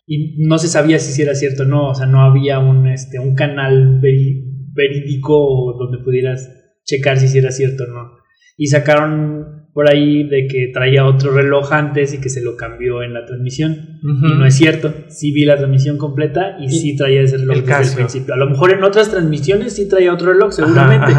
[0.06, 3.18] Y no se sabía si era cierto o no, o sea, no había un, este,
[3.18, 6.50] un canal verídico donde pudieras
[6.84, 8.10] checar si era cierto o no.
[8.56, 13.02] Y sacaron por ahí de que traía otro reloj antes y que se lo cambió
[13.02, 13.98] en la transmisión.
[14.02, 14.94] Y no es cierto.
[15.08, 18.34] Sí vi la transmisión completa y, sí traía ese reloj desde el principio.
[18.34, 21.12] A lo mejor en otras transmisiones sí traía otro reloj, seguramente.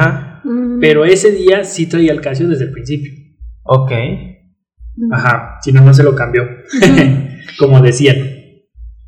[0.80, 3.12] Pero ese día sí traía el Casio desde el principio.
[3.64, 3.92] Ok.
[5.12, 6.44] Ajá, si no, no se lo cambió,
[7.60, 8.18] como decían.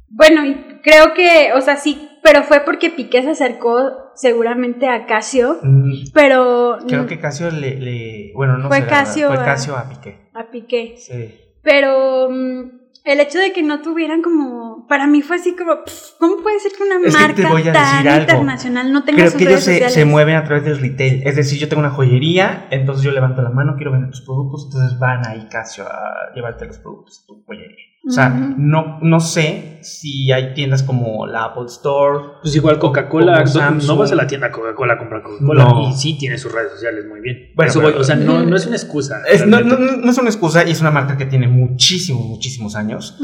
[0.09, 5.05] Bueno, y creo que, o sea, sí, pero fue porque Piqué se acercó seguramente a
[5.05, 6.11] Casio, mm.
[6.13, 6.77] pero...
[6.87, 10.29] Creo que Casio le, bueno, no fue Casio fue Casio a, Piqué.
[10.33, 10.95] A Piqué.
[10.97, 11.35] Sí.
[11.61, 15.79] Pero mm, el hecho de que no tuvieran como para mí fue así como,
[16.19, 20.05] ¿cómo puede ser que una marca tan internacional no tenga Creo que ellos se, se,
[20.05, 21.21] mueven a través del retail.
[21.25, 24.65] Es decir, yo tengo una joyería, entonces yo levanto la mano, quiero vender tus productos,
[24.65, 27.85] entonces van ahí Casio a llevarte los productos a tu joyería.
[28.07, 32.19] O sea, no, no sé si hay tiendas como la Apple Store.
[32.41, 33.43] Pues igual Coca-Cola,
[33.85, 37.05] no vas a la tienda Coca-Cola a comprar Coca-Cola y sí tiene sus redes sociales
[37.07, 37.51] muy bien.
[37.55, 39.21] Bueno, o sea, no, no, es una excusa.
[39.45, 43.17] no, no, no, es una excusa y es una marca que tiene muchísimos, muchísimos años.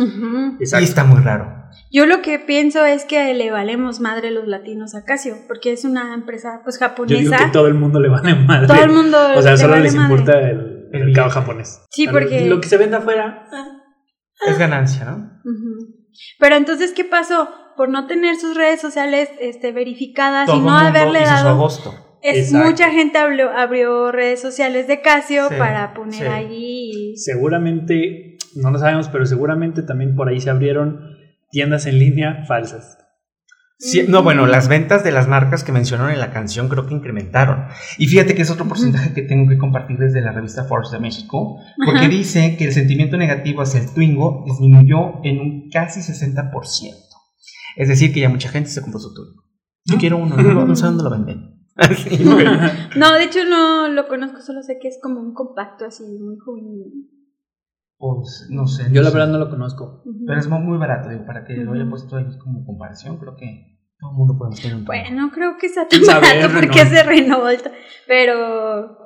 [0.60, 1.64] Y está muy raro.
[1.92, 5.86] Yo lo que pienso es que le valemos madre los latinos a Casio, porque es
[5.86, 7.14] una empresa pues japonesa.
[7.16, 8.68] Yo digo que todo el mundo le vale madre.
[8.68, 9.18] Todo el mundo.
[9.36, 11.84] O sea, solo les importa el, el mercado japonés.
[11.90, 12.48] Sí, porque.
[12.48, 13.46] Lo que se vende afuera.
[13.52, 13.83] Ah
[14.48, 15.42] es ganancia, ¿no?
[16.40, 17.50] Pero entonces, ¿qué pasó?
[17.76, 21.50] Por no tener sus redes sociales este, verificadas y no haberle dado.
[21.50, 21.94] agosto.
[22.22, 27.18] Es, mucha gente abrió, redes sociales de Casio para poner allí.
[27.18, 31.18] Seguramente, no lo sabemos, pero seguramente también por ahí se abrieron
[31.50, 33.03] tiendas en línea falsas
[34.08, 37.66] no, bueno, las ventas de las marcas que mencionaron en la canción creo que incrementaron.
[37.98, 41.00] Y fíjate que es otro porcentaje que tengo que compartir desde la revista Forbes de
[41.00, 46.52] México, porque dice que el sentimiento negativo hacia el Twingo disminuyó en un casi 60%.
[47.76, 49.44] Es decir, que ya mucha gente se compró su Twingo.
[49.86, 51.54] Yo quiero uno, no, sé dónde lo venden.
[52.96, 56.38] no, de hecho no lo conozco, solo sé que es como un compacto así, muy
[56.38, 57.10] juvenil.
[58.04, 58.92] Pues no sé.
[58.92, 60.04] Yo la verdad no lo conozco.
[60.28, 63.80] Pero es muy barato, digo, para que lo haya puesto ahí como comparación, creo que
[63.98, 67.02] todo el mundo puede tener un Bueno, creo que está tan barato porque es de
[67.02, 67.66] Renault,
[68.06, 68.98] pero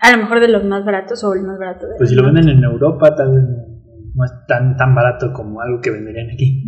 [0.00, 1.86] a lo mejor de los más baratos o el más barato.
[1.86, 3.44] De pues si lo venden en Europa, tal vez
[4.16, 6.64] no es tan, tan barato como algo que venderían aquí.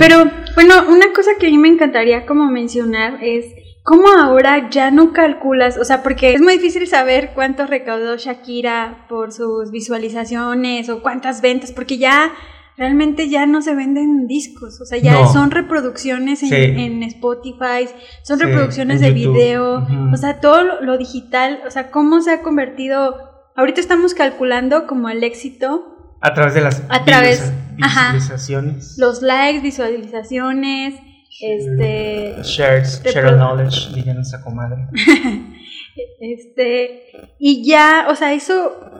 [0.00, 0.16] Pero
[0.56, 3.44] bueno, una cosa que a mí me encantaría como mencionar es
[3.82, 9.06] cómo ahora ya no calculas, o sea, porque es muy difícil saber cuánto recaudó Shakira
[9.08, 12.32] por sus visualizaciones o cuántas ventas, porque ya
[12.76, 17.88] realmente ya no se venden discos, o sea, ya son reproducciones en, Spotify,
[18.22, 23.16] son reproducciones de video, o sea, todo lo, digital, o sea, cómo se ha convertido,
[23.56, 26.16] ahorita estamos calculando como el éxito.
[26.20, 28.96] A través de las a través, visualizaciones.
[28.96, 30.94] los likes, visualizaciones,
[31.42, 32.36] este...
[32.42, 34.86] Shares, share knowledge, diría nuestra comadre.
[36.20, 37.02] este,
[37.38, 38.92] y ya, o sea, eso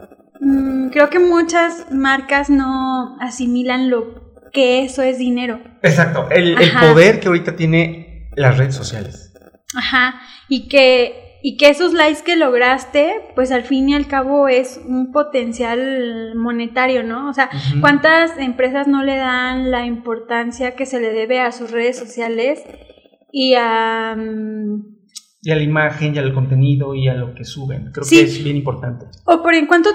[0.43, 5.61] Mm, creo que muchas marcas no asimilan lo que eso es dinero.
[5.83, 9.33] Exacto, el, poder que ahorita tiene las redes sociales.
[9.75, 14.49] Ajá, y que, y que esos likes que lograste, pues al fin y al cabo
[14.49, 17.29] es un potencial monetario, ¿no?
[17.29, 17.51] O sea,
[17.81, 22.63] ¿cuántas empresas no le dan la importancia que se le debe a sus redes sociales
[23.33, 24.15] y a...
[24.17, 25.02] Mm,
[25.45, 27.91] y a la imagen y al contenido y a lo que suben.
[27.93, 29.07] Creo que es bien importante.
[29.25, 29.91] O por en cuanto,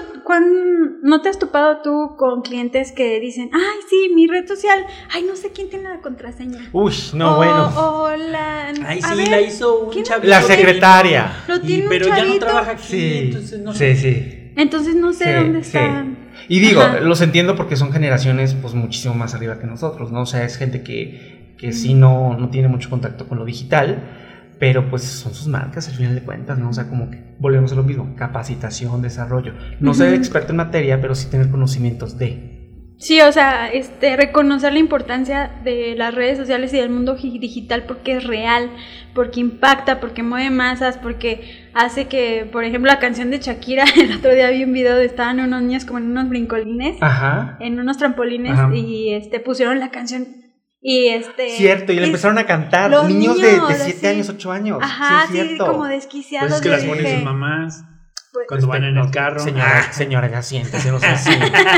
[1.02, 5.24] ¿no te has topado tú con clientes que dicen, ay, sí, mi red social, ay,
[5.26, 6.68] no sé quién tiene la contraseña?
[6.70, 7.72] Uy, no, bueno.
[7.76, 8.68] O la...
[8.86, 10.28] Ay, sí, la hizo un chavito.
[10.28, 11.32] La secretaria.
[11.48, 13.96] Lo tiene pero ya no trabaja aquí, sí, entonces no sé.
[13.96, 14.52] Sí, sí.
[14.54, 16.04] Entonces no sé dónde está.
[16.46, 20.22] Y digo, los entiendo porque son generaciones pues muchísimo más arriba que nosotros, ¿no?
[20.22, 24.26] O sea, es gente que, que sí no, no tiene mucho contacto con lo digital
[24.58, 26.70] pero pues son sus marcas al final de cuentas, ¿no?
[26.70, 29.54] O sea, como que volvemos a lo mismo, capacitación, desarrollo.
[29.80, 32.56] No ser experto en materia, pero sí tener conocimientos de.
[32.98, 37.84] Sí, o sea, este, reconocer la importancia de las redes sociales y del mundo digital
[37.84, 38.70] porque es real,
[39.14, 44.16] porque impacta, porque mueve masas, porque hace que, por ejemplo, la canción de Shakira, el
[44.16, 47.56] otro día vi un video de estaban unos niños como en unos brincolines, Ajá.
[47.60, 50.47] en unos trampolines y este pusieron la canción
[50.80, 51.50] y este.
[51.50, 54.78] Cierto, y le empezaron a cantar niños, de 7 años, 8 años.
[54.80, 56.48] Ajá, sí, como desquiciados.
[56.48, 57.84] Pues es que las ponen sus mamás.
[58.32, 59.40] Pues, cuando van en el carro.
[59.40, 59.92] Señora, ah.
[59.92, 61.30] señora ya siéntese, no sé así.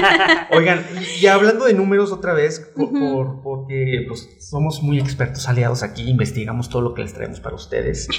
[0.51, 0.85] Oigan,
[1.21, 6.69] ya hablando de números otra vez, por, porque pues, somos muy expertos aliados aquí, investigamos
[6.69, 8.09] todo lo que les traemos para ustedes.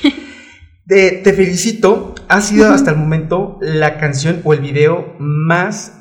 [0.88, 6.00] Te, te felicito, ha sido hasta el momento la canción o el video más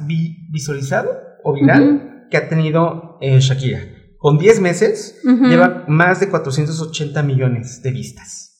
[0.48, 1.10] visualizado
[1.44, 3.99] o viral que ha tenido eh, Shakira.
[4.20, 8.50] Con 10 meses lleva más de 480 millones de vistas.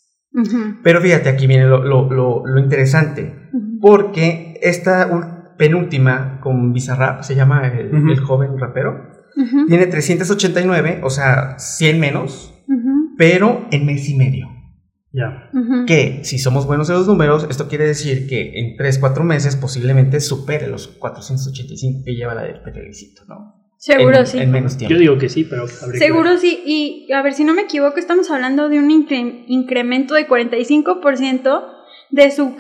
[0.83, 8.59] Pero fíjate, aquí viene lo, interesante, porque esta penúltima con Bizarrap, se llama el, joven
[8.59, 9.03] rapero,
[9.69, 12.55] tiene 389, o sea, 100 menos,
[13.19, 14.49] pero en mes y medio.
[15.13, 15.51] Ya.
[15.87, 19.57] Que si somos buenos en los números, esto quiere decir que en 3, 4 meses
[19.57, 23.60] posiblemente supere los 485 que lleva la del Petelicito, ¿no?
[23.81, 24.39] Seguro sí.
[24.39, 24.93] En menos tiempo.
[24.93, 26.63] Yo digo que sí, pero Seguro sí.
[26.67, 31.65] Y a ver, si no me equivoco, estamos hablando de un incremento de 45%
[32.11, 32.55] de su,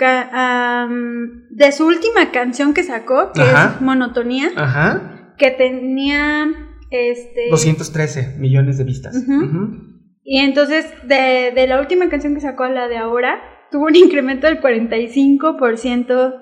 [1.50, 4.50] de su última canción que sacó, que es Monotonía.
[4.56, 5.34] Ajá.
[5.36, 6.46] Que tenía
[6.90, 9.14] Este, 213 millones de vistas.
[9.14, 9.76] Ujú.
[10.24, 13.96] Y entonces, de, de la última canción que sacó a la de ahora, tuvo un
[13.96, 16.34] incremento del 45%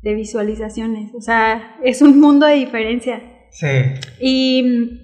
[0.00, 1.12] de visualizaciones.
[1.14, 3.20] O sea, es un mundo de diferencia.
[3.50, 3.66] Sí.
[4.20, 5.00] Y,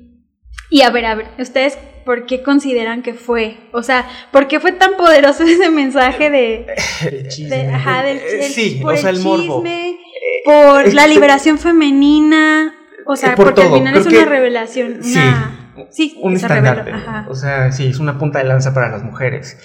[0.70, 3.57] y a ver, a ver, ¿ustedes por qué consideran que fue?
[3.72, 6.66] O sea, ¿por qué fue tan poderoso ese mensaje de...
[7.09, 7.57] El chisme.
[7.57, 9.62] de- ajá, del, Eh, del- sí, por o sea, el morbo.
[9.62, 9.96] chisme,
[10.44, 12.74] por es la que- liberación femenina,
[13.07, 15.18] o sea, Eh, por porque al final creo es una que- revelación, Sí.
[15.18, 15.61] una...
[15.90, 16.92] Sí, un estandarte.
[16.92, 17.26] ajá.
[17.28, 19.59] O sea, sí, es una punta de lanza para las mujeres.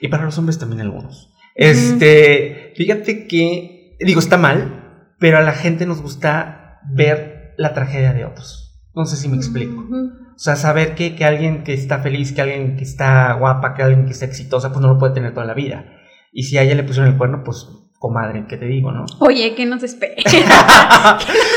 [0.00, 1.32] Y para los hombres también algunos.
[1.56, 8.12] Este, fíjate que, digo, está mal, pero a la gente nos gusta ver la tragedia
[8.12, 8.62] de otros.
[8.94, 9.84] No sé si me explico.
[9.90, 13.82] O sea, saber que, que alguien que está feliz, que alguien que está guapa, que
[13.82, 15.84] alguien que está exitosa, pues no lo puede tener toda la vida.
[16.32, 17.66] Y si a ella le pusieron el cuerno, pues,
[17.98, 19.04] comadre, ¿qué te digo, no?
[19.20, 20.14] Oye, que nos espera.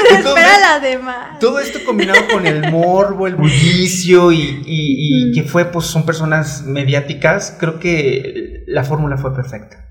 [0.10, 1.40] Entonces, espera las demás.
[1.40, 6.64] Todo esto combinado con el morbo, el bullicio y, y- que fue, pues son personas
[6.66, 9.86] mediáticas, creo que la fórmula fue perfecta.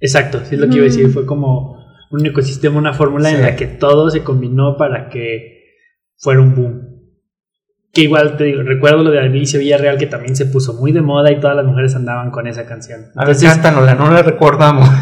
[0.00, 1.10] Exacto, sí es lo que iba a decir.
[1.10, 1.75] Fue como
[2.10, 3.34] un ecosistema, una fórmula Sí.
[3.36, 5.64] en la que todo se combinó para que
[6.18, 6.82] fuera un boom.
[7.92, 11.00] Que igual te digo, recuerdo lo de Alicia Villarreal que también se puso muy de
[11.00, 13.00] moda y todas las mujeres andaban con esa canción.
[13.16, 14.88] A ver, Entonces, cántanosla, no la recordamos.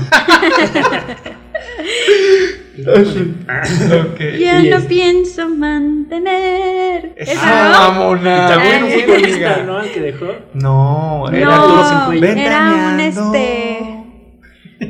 [3.47, 3.62] Ah.
[4.38, 7.14] Ya no es- pienso mantener.
[7.17, 8.01] Esa, Ah, ¿no?
[8.05, 8.35] mona.
[8.35, 9.62] Y también un futbolista.
[9.64, 9.81] ¿no?
[9.81, 10.27] El que dejó.
[10.55, 13.79] No, era No, era un este.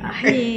[0.03, 0.54] Ay,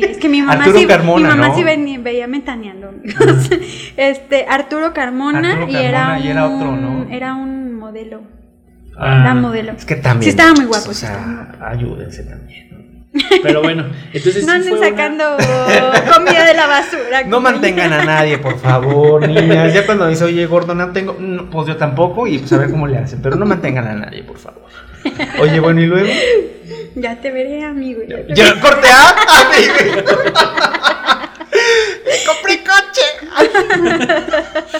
[0.47, 1.55] mamá Arturo sí, Carmona, mi mamá ¿no?
[1.55, 2.89] sí venía- veía metaneando.
[2.89, 3.49] amigos.
[3.97, 7.07] Este, Arturo Carmona, Arturo y era Carmona, un, y era otro, ¿no?
[7.09, 8.21] Era un modelo.
[8.99, 9.73] Ah, Era modelo.
[9.73, 10.23] Es que también.
[10.23, 12.67] Sí, estaba muy guapo, O sí, estaba muy sea, ayúdense también.
[13.43, 15.23] Pero bueno, entonces No sí anden una- sacando
[16.13, 17.23] comida de la basura.
[17.25, 19.73] No mantengan a nadie, por favor, niñas.
[19.73, 21.15] Ya cuando dice, oye, gordo, no tengo.
[21.19, 23.21] no, pues yo tampoco, y pues a ver cómo le hacen.
[23.21, 24.63] Pero no mantengan a nadie, por favor.
[25.39, 26.09] Oye, bueno, y luego.
[26.95, 28.01] Ya te veré, amigo.
[28.07, 29.09] Ya te Ya corte a.
[29.41, 29.73] amigo.
[32.05, 33.01] ¡Le compré coche!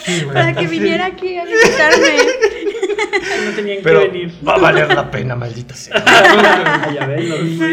[0.06, 2.16] Sí, güey, Para que viniera aquí a visitarme.
[3.46, 4.32] no tenían Pero que venir.
[4.48, 6.04] va a valer la pena, maldita sea.
[6.06, 7.64] Ah, ya lo dijo.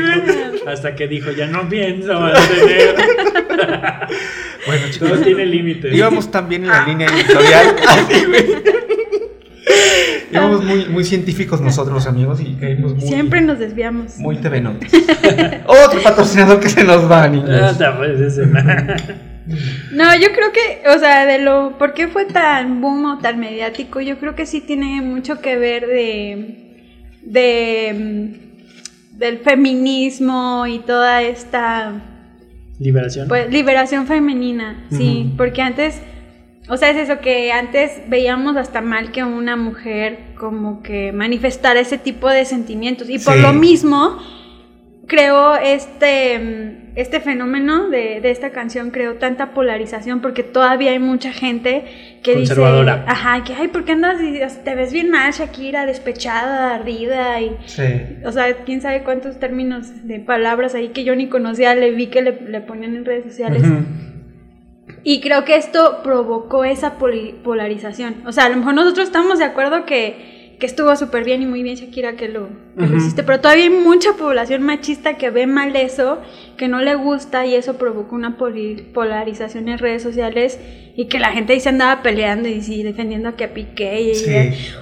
[0.69, 2.95] Hasta que dijo, ya no pienso mantener.
[4.67, 5.93] Bueno, Todo chicos, tiene límites.
[5.95, 7.77] íbamos también en la línea editorial.
[7.87, 8.47] Así, güey.
[10.33, 13.07] Íbamos muy, muy científicos nosotros, los amigos, y caímos muy.
[13.07, 14.19] Siempre nos desviamos.
[14.19, 14.91] Muy TV Notas.
[15.67, 17.49] Otro patrocinador que se nos va, Ah, niños.
[17.79, 19.15] la-
[19.93, 23.39] No, yo creo que, o sea, de lo, ¿por qué fue tan boom o tan
[23.39, 24.01] mediático?
[24.01, 26.81] Yo creo que sí tiene mucho que ver de,
[27.23, 27.95] de,
[29.13, 31.93] mm, del feminismo y toda esta,
[32.79, 33.29] Liberación.
[33.29, 36.01] pues, liberación femenina, sí, porque antes,
[36.69, 41.81] o sea, es eso que antes veíamos hasta mal que una mujer como que manifestara
[41.81, 43.41] ese tipo de sentimientos y por Sí.
[43.43, 44.19] lo mismo
[45.07, 50.99] creó este, mm, este fenómeno de, de esta canción, creó tanta polarización porque todavía hay
[50.99, 51.85] mucha gente
[52.23, 53.05] que dice, Conservadora.
[53.07, 57.55] ajá, que, ay, ¿por qué andas, y, te ves bien mal, Shakira, despechada, ardida y...
[57.67, 57.83] Sí.
[58.25, 62.07] O sea, quién sabe cuántos términos de palabras ahí que yo ni conocía, le vi
[62.07, 63.63] que le, le ponían en redes sociales.
[65.05, 68.23] Y creo que esto provocó esa polarización.
[68.27, 71.47] O sea, a lo mejor nosotros estamos de acuerdo que, que estuvo súper bien y
[71.47, 75.29] muy bien Shakira que lo, que lo hiciste, pero todavía hay mucha población machista que
[75.29, 76.23] ve mal eso,
[76.57, 80.59] que no le gusta y eso provocó una polarización en redes sociales
[80.97, 84.01] y que la gente ahí se andaba peleando y sí, defendiendo a que a Piqué.
[84.01, 84.33] Y, Sí.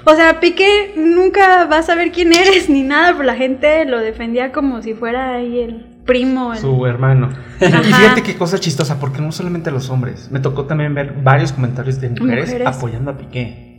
[0.04, 3.98] O sea, Piqué nunca va a saber quién eres ni nada, pero la gente lo
[3.98, 6.52] defendía como si fuera ahí el primo.
[6.52, 7.30] el- Su hermano.
[7.60, 7.80] Ajá.
[7.80, 10.28] Y fíjate qué cosa chistosa, porque no solamente los hombres.
[10.30, 12.66] Me tocó también ver varios comentarios de mujeres, Mujeres.
[12.66, 13.70] apoyando a Piqué.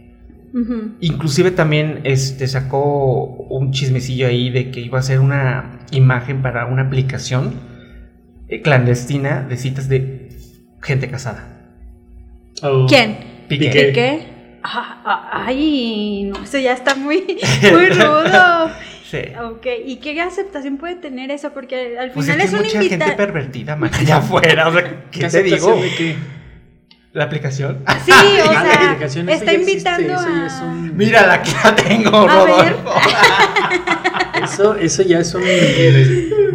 [0.54, 0.92] Ujú.
[1.00, 6.68] Inclusive también este, sacó un chismecillo ahí de que iba a hacer una imagen para
[6.68, 7.54] una aplicación
[8.50, 10.30] eh, clandestina de citas de
[10.82, 11.72] gente casada.
[12.62, 12.86] Oh.
[12.88, 13.18] ¿Quién?
[13.48, 13.66] Piqué.
[13.68, 13.92] Piqué.
[13.94, 14.60] ¿Qué?
[14.64, 17.18] Ah, ah, ay, no, eso ya está muy,
[17.72, 18.70] muy rudo.
[19.13, 19.21] Sí.
[19.43, 21.52] Ok, ¿y qué aceptación puede tener eso?
[21.54, 24.68] Porque al Pues final es es, que un mucha gente pervertida, man, allá afuera.
[24.68, 25.55] O sea, ¿qué, ¿Qué te digo?
[25.57, 26.16] aceptación de qué?
[27.14, 27.84] ¿La aplicación?
[28.03, 28.11] Sí,
[28.43, 30.47] o Ah, la sea, aplicación, está ya existe, invitando eso ya a...
[30.47, 32.76] es un- Mira la que la tengo, A ver.
[34.43, 35.43] Eso, eso ya es un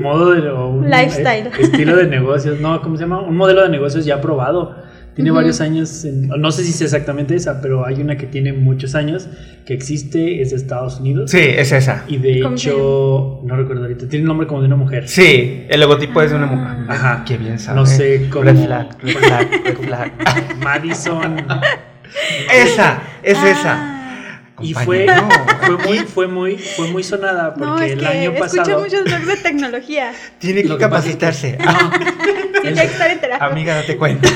[0.02, 1.46] modo de un Lifestyle.
[1.46, 3.20] eh, estilo de negocios, no, ¿cómo se llama?
[3.20, 4.76] Un modelo de negocios ya probado.
[5.18, 8.52] Tiene varios años, en- no sé si es exactamente esa, pero hay una que tiene
[8.52, 9.28] muchos años
[9.66, 11.32] que existe, es de Estados Unidos.
[11.32, 12.04] Sí, es esa.
[12.06, 15.08] Y de ¿Cómo se hecho, no recuerdo ahorita, tiene un nombre como de una mujer.
[15.08, 16.54] Sí, el logotipo es de una Ah.
[16.54, 16.76] mujer.
[16.88, 17.24] Ajá.
[17.26, 17.80] Qué bien sabe.
[17.80, 18.44] No sé cómo.
[18.44, 20.12] Red flag, red flag, red flag.
[20.62, 21.36] Madison.
[22.54, 23.97] esa, es esa.
[24.60, 25.28] Y fue, no,
[25.60, 28.62] fue, muy, fue, muy, fue muy sonada porque no, es el año pasado.
[28.62, 30.12] Escucho muchos blogs de tecnología.
[30.38, 31.58] Tiene que capacitarse.
[32.58, 32.62] No.
[32.62, 33.46] Tiene que estar en terapia.
[33.46, 34.28] Amiga, date cuenta.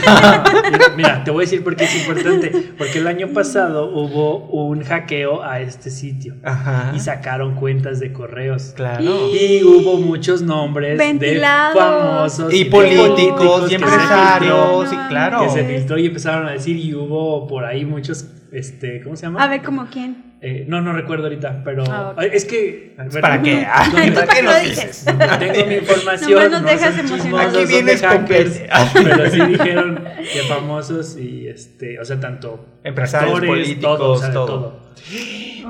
[0.71, 2.53] mira, mira, te voy a decir por qué es importante.
[2.79, 6.37] Porque el año pasado hubo un hackeo a este sitio.
[6.45, 6.93] Ajá.
[6.95, 8.75] Y sacaron cuentas de correos.
[8.77, 9.03] Claro.
[9.03, 11.75] Y hubo muchos nombres Ventilados.
[11.75, 15.43] de famosos Y de políticos, y que se empresarios, y claro.
[15.43, 19.23] Que se filtró y empezaron a decir, y hubo por ahí muchos, este, ¿cómo se
[19.27, 19.43] llama?
[19.43, 20.33] A ver, ¿como quién?
[20.45, 22.95] Eh, no, no recuerdo ahorita, pero Ah, es que...
[22.97, 23.65] bueno, ¿Para qué?
[23.67, 25.05] Ah, ¿Tú para qué nos lo dices?
[25.05, 28.61] donde tengo mi información, no dejas chismosos, Aquí vienes con hackers,
[28.95, 34.19] pero sí dijeron que famosos y este, o sea, tanto Empresarios, actores, políticos, todo, o
[34.19, 34.47] sea, de todo.
[34.47, 34.83] todo.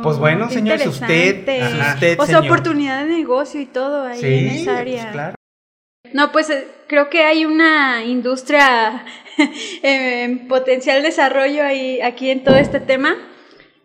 [0.03, 1.43] Pues bueno, Oh, qué señor, si usted,
[2.19, 2.45] O sea, señor.
[2.47, 5.03] oportunidad de negocio y todo ahí en esa área.
[5.03, 5.35] pues claro.
[6.15, 9.05] No, pues eh, creo que hay una industria
[9.83, 13.15] en potencial desarrollo ahí, aquí en todo este tema.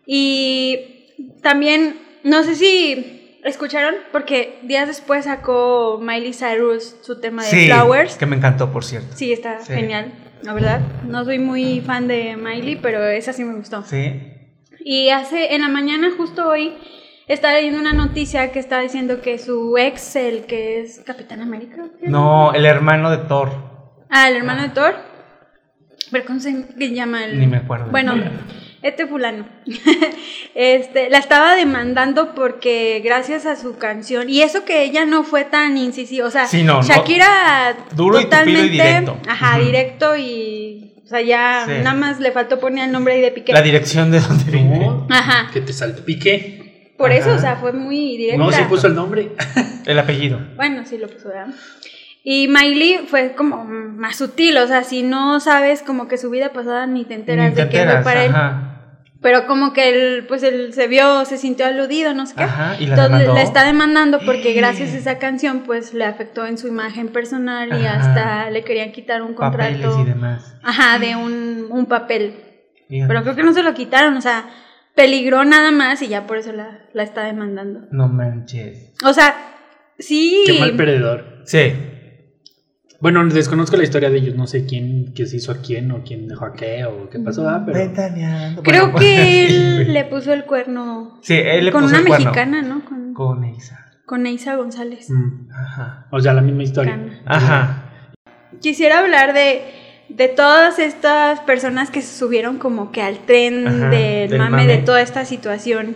[0.06, 1.06] Y
[1.42, 7.66] también, no sé si escucharon, porque días después sacó Miley Cyrus su tema de Sí,
[7.66, 8.16] Flowers.
[8.16, 9.16] que me encantó, por cierto.
[9.16, 9.72] Sí, está Sí.
[9.74, 10.80] genial, la verdad.
[11.04, 13.82] No soy muy fan de Miley, pero esa sí me gustó.
[13.84, 14.20] Sí.
[14.80, 16.74] Y hace, en la mañana, justo hoy,
[17.26, 21.84] estaba leyendo una noticia que estaba diciendo que su ex, el que es Capitán América.
[22.02, 23.50] No, el hermano de Thor.
[24.08, 24.94] Ah, el hermano de Thor.
[26.10, 27.38] Pero ¿cómo se llama el...?
[27.38, 27.90] Ni me acuerdo.
[27.90, 28.14] Bueno,
[28.82, 29.46] este fulano.
[30.54, 35.44] este, la estaba demandando porque gracias a su canción, y eso que ella no fue
[35.44, 36.82] tan incisiva, o sea, Sí, no, no.
[36.82, 38.68] Shakira Duro y y totalmente...
[38.70, 39.18] directo.
[39.28, 40.94] Ajá, directo y...
[41.04, 41.72] O sea, ya Sí.
[41.82, 43.52] nada más le faltó poner el nombre ahí de Piqué.
[43.54, 44.78] La dirección de donde vive.
[44.78, 45.50] No, Ajá.
[45.52, 46.92] que te salpique.
[46.98, 48.38] Por eso, o sea, fue muy directa.
[48.44, 49.30] No, se puso el nombre.
[49.86, 50.38] El apellido.
[50.56, 51.46] Bueno, sí lo puso, ¿verdad?
[52.24, 56.52] Y Miley fue como más sutil, o sea, si no sabes como que su vida
[56.52, 58.32] pasada ni te enteras Ni te de que fue para él.
[59.20, 62.44] Pero como que él, pues él se vio, se sintió aludido, no sé qué.
[62.44, 63.34] Ajá, y la Entonces demandó.
[63.34, 67.68] la está demandando porque gracias a esa canción pues le afectó en su imagen personal
[67.70, 67.98] y Ajá.
[67.98, 70.02] hasta le querían quitar un Papeles contrato.
[70.02, 70.56] y demás.
[70.62, 72.34] Ajá, de un, un papel.
[72.88, 73.08] Fíjate.
[73.08, 74.44] Pero creo que no se lo quitaron, o sea,
[74.94, 77.88] peligró nada más y ya por eso la, la está demandando.
[77.90, 78.92] No manches.
[79.04, 79.34] O sea,
[79.98, 80.44] sí.
[80.46, 81.42] Qué mal perdedor.
[81.44, 81.72] Sí.
[83.00, 86.02] Bueno, desconozco la historia de ellos, no sé quién que se hizo a quién o
[86.02, 88.62] quién dejó a qué o qué pasó, ah, pero Ventaneando.
[88.64, 92.00] Creo Bueno, que sí, él le puso el cuerno Sí, él le con puso una
[92.00, 92.24] el cuerno.
[92.26, 92.84] mexicana, ¿no?
[92.84, 93.54] Con, Con
[94.04, 95.10] con Neisa González.
[95.10, 96.06] Mm, Ajá.
[96.10, 96.92] o sea, la misma historia.
[96.92, 97.22] Cana.
[97.26, 97.84] Ajá.
[98.60, 99.62] Quisiera hablar de,
[100.08, 104.50] de todas estas personas que se subieron como que al tren Ajá, del, del mame,
[104.50, 104.66] mame.
[104.66, 105.94] de toda esta situación.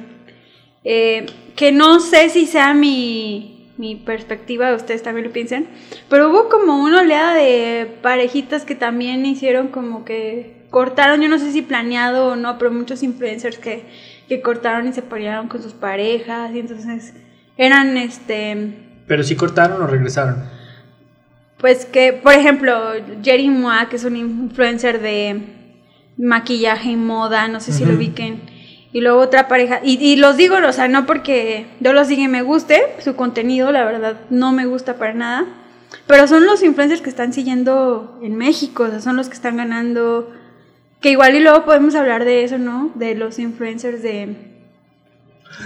[0.84, 1.26] Eh,
[1.57, 5.66] que no sé si sea mi, mi perspectiva, ustedes también lo piensan,
[6.08, 11.38] pero hubo como una oleada de parejitas que también hicieron como que cortaron, yo no
[11.38, 13.84] sé si planeado o no, pero muchos influencers que,
[14.28, 17.14] que cortaron y se pelearon con sus parejas y entonces
[17.56, 18.74] eran este
[19.06, 20.36] Pero sí cortaron o regresaron.
[21.58, 22.74] pues que, por ejemplo,
[23.22, 25.40] Jerry Moa, que es un influencer de
[26.18, 28.51] maquillaje y moda, no sé si lo ubiquen.
[28.93, 32.24] Y luego otra pareja, y, y los digo, o sea, no porque yo los diga
[32.24, 35.47] y me guste, su contenido, la verdad, no me gusta para nada.
[36.07, 39.57] Pero son los influencers que están siguiendo en México, o sea, son los que están
[39.57, 40.30] ganando.
[41.01, 42.90] Que igual y luego podemos hablar de eso, ¿no?
[42.95, 44.36] De los influencers de.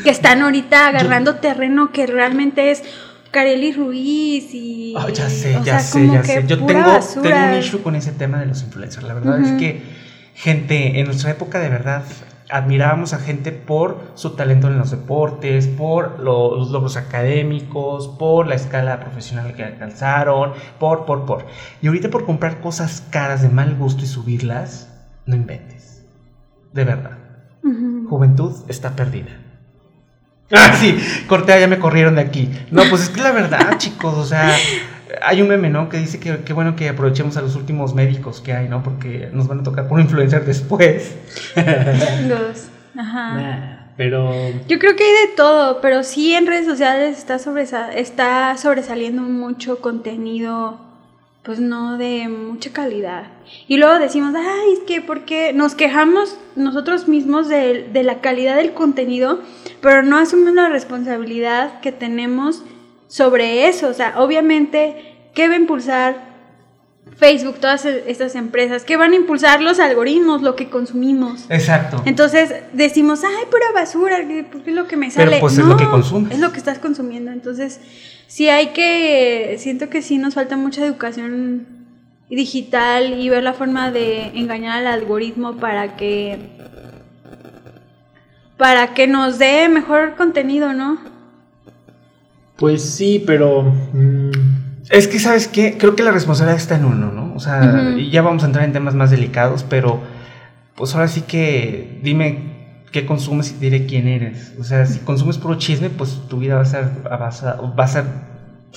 [0.02, 2.82] que están ahorita agarrando terreno que realmente es
[3.30, 4.94] Kareli Ruiz y.
[4.96, 6.44] Oh, ya sé, o ya sea, sé, ya sé.
[6.46, 7.30] Yo tengo, basura.
[7.30, 9.06] tengo un issue con ese tema de los influencers.
[9.06, 9.48] La verdad Ujú.
[9.48, 9.82] es que,
[10.34, 12.04] gente, en nuestra época de verdad
[12.50, 18.46] admirábamos a gente por su talento en los deportes, por lo- los logros académicos, por
[18.46, 21.46] la escala profesional que alcanzaron, por, por, por.
[21.82, 24.92] Y ahorita por comprar cosas caras de mal gusto y subirlas,
[25.26, 26.04] no inventes.
[26.72, 27.18] De verdad.
[27.64, 28.06] Ujú.
[28.08, 29.30] Juventud está perdida.
[30.52, 32.48] Ah, sí, Cortea, ya me corrieron de aquí.
[32.70, 34.54] No, pues es que la verdad, chicos, o sea,
[35.22, 35.88] hay un meme, ¿no?
[35.88, 38.82] Que dice que qué bueno que aprovechemos a los últimos médicos que hay, ¿no?
[38.82, 41.14] Porque nos van a tocar por influencer después.
[42.98, 43.34] Ajá.
[43.34, 44.30] Nah, pero
[44.68, 49.22] Yo creo que hay de todo, pero sí en redes sociales está, sobresa- está sobresaliendo
[49.22, 50.78] mucho contenido,
[51.42, 53.24] pues no de mucha calidad.
[53.68, 58.56] Y luego decimos, ay, es que porque nos quejamos nosotros mismos de, de la calidad
[58.56, 59.40] del contenido,
[59.80, 62.64] pero no asumimos la responsabilidad que tenemos
[63.08, 63.88] sobre eso.
[63.88, 66.36] O sea, obviamente, ¿qué va a impulsar
[67.16, 68.84] Facebook, todas e- estas empresas?
[68.84, 71.46] ¿Qué van a impulsar los algoritmos, lo que consumimos?
[71.48, 72.02] Exacto.
[72.04, 75.40] Entonces decimos, ay, pura basura, ¿qué- ¿por qué es lo que me Pero, sale?
[75.40, 76.32] pues, es lo que consumes.
[76.32, 77.30] Es lo que estás consumiendo.
[77.30, 77.80] Entonces,
[78.26, 81.66] sí hay que, siento que sí nos falta mucha educación
[82.28, 86.38] digital y ver la forma de engañar al algoritmo para que
[88.56, 90.98] para que nos dé mejor contenido, ¿no?
[92.56, 93.62] Pues sí, pero...
[93.92, 94.30] mm,
[94.90, 95.76] Es que, ¿sabes qué?
[95.78, 97.34] Creo que la responsabilidad está en uno, ¿no?
[97.34, 100.00] O sea, ya vamos a entrar en temas más delicados, pero
[100.74, 102.56] pues ahora sí que dime
[102.92, 104.54] qué consumes y te diré quién eres.
[104.60, 107.54] O sea, si consumes puro chisme, pues tu vida va a ser, va a ser,
[107.78, 108.04] va a ser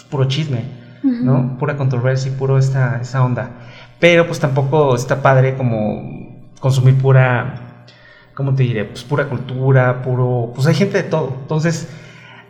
[0.10, 0.64] puro chisme,
[1.04, 1.58] ¿no?
[1.58, 3.52] Pura controversia y puro esta, esa onda.
[4.00, 7.86] Pero pues tampoco está padre como consumir pura,
[8.34, 8.86] ¿cómo te diré?
[8.86, 10.52] Pues pura cultura, puro...
[10.56, 11.38] Pues hay gente de todo.
[11.42, 11.88] Entonces,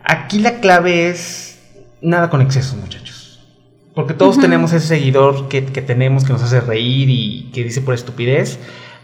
[0.04, 1.60] aquí la clave es
[2.00, 3.46] nada con excesos, muchachos.
[3.94, 4.42] Porque todos Ujú.
[4.42, 8.58] tenemos ese seguidor que, que tenemos, que nos hace reír y que dice por estupidez.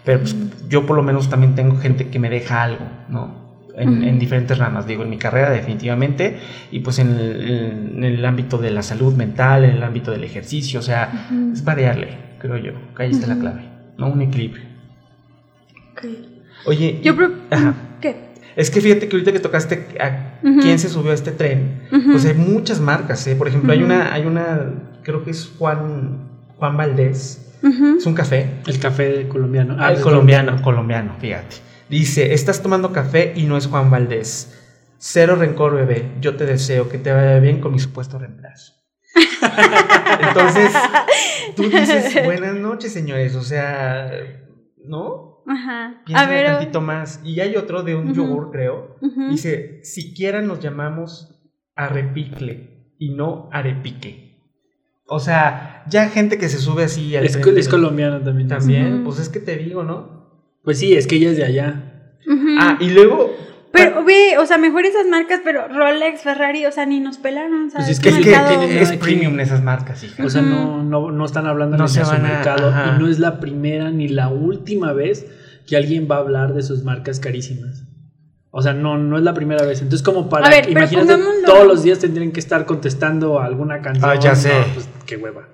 [0.05, 0.37] Pero pues,
[0.69, 3.45] yo por lo menos también tengo gente que me deja algo, ¿no?
[3.79, 6.39] En, diferentes ramas, digo, en mi carrera definitivamente,
[6.71, 7.51] y pues en el,
[7.97, 11.53] en el ámbito de la salud mental, en el ámbito del ejercicio, o sea, Ujú.
[11.53, 13.69] es variarle, creo yo, que ahí está la clave,
[13.99, 14.07] ¿no?
[14.09, 14.65] Un equilibrio.
[15.93, 16.07] Ok.
[16.65, 17.75] Oye, Yo y- Ajá.
[18.01, 18.17] ¿Qué?
[18.57, 22.25] Es que fíjate que ahorita que tocaste a quién se subió a este tren, pues
[22.25, 23.37] hay muchas marcas, ¿eh?
[23.37, 28.61] Por ejemplo, hay una, hay una, creo que es Juan, Juan Valdés, es un café,
[28.67, 29.77] el café colombiano.
[29.79, 31.57] Ah, el colombiano, colombiano, fíjate.
[31.89, 34.59] Dice, estás tomando café y no es Juan Valdés.
[34.99, 36.13] Cero rencor, bebé.
[36.21, 38.73] Yo te deseo que te vaya bien con mi supuesto reemplazo.
[40.21, 40.73] Entonces,
[41.55, 43.35] tú dices, buenas noches, señores.
[43.35, 44.11] O sea,
[44.85, 45.36] ¿no?
[45.47, 46.01] Ajá.
[46.01, 46.47] A Piensa ver.
[46.47, 47.21] un tantito más.
[47.25, 48.97] Y hay otro de un yogur, creo.
[49.31, 51.41] Dice, siquiera nos llamamos
[51.75, 54.27] arepicle y no arepique.
[55.09, 58.49] O sea, ya gente que se sube así al Es, es colombiano también.
[58.49, 60.17] También, pues es que te digo, ¿no?
[60.65, 62.13] Pues sí, es que ella es de allá.
[62.59, 63.36] Ah, y luego.
[63.77, 67.71] Pero, ve, o sea, mejor esas marcas, pero Rolex, Ferrari, o sea, ni nos pelaron,
[67.71, 67.89] Pues ¿sabes?
[67.89, 70.25] es Es que que sí, mercado- tiene- es premium esas marcas, hija.
[70.25, 72.69] O sea, no, no, no están hablando No ni se de van a- mercado.
[72.69, 72.95] ajá.
[72.97, 75.27] Y no es la primera ni la última vez
[75.67, 77.85] que alguien va a hablar de sus marcas carísimas.
[78.51, 79.83] O sea, no, no es la primera vez.
[79.83, 81.15] Entonces, como para ver, que imagínate,
[81.45, 84.09] todos los días tendrían que estar contestando a alguna canción.
[84.11, 84.49] Ah, ya sé.
[84.59, 85.49] No, pues qué hueva.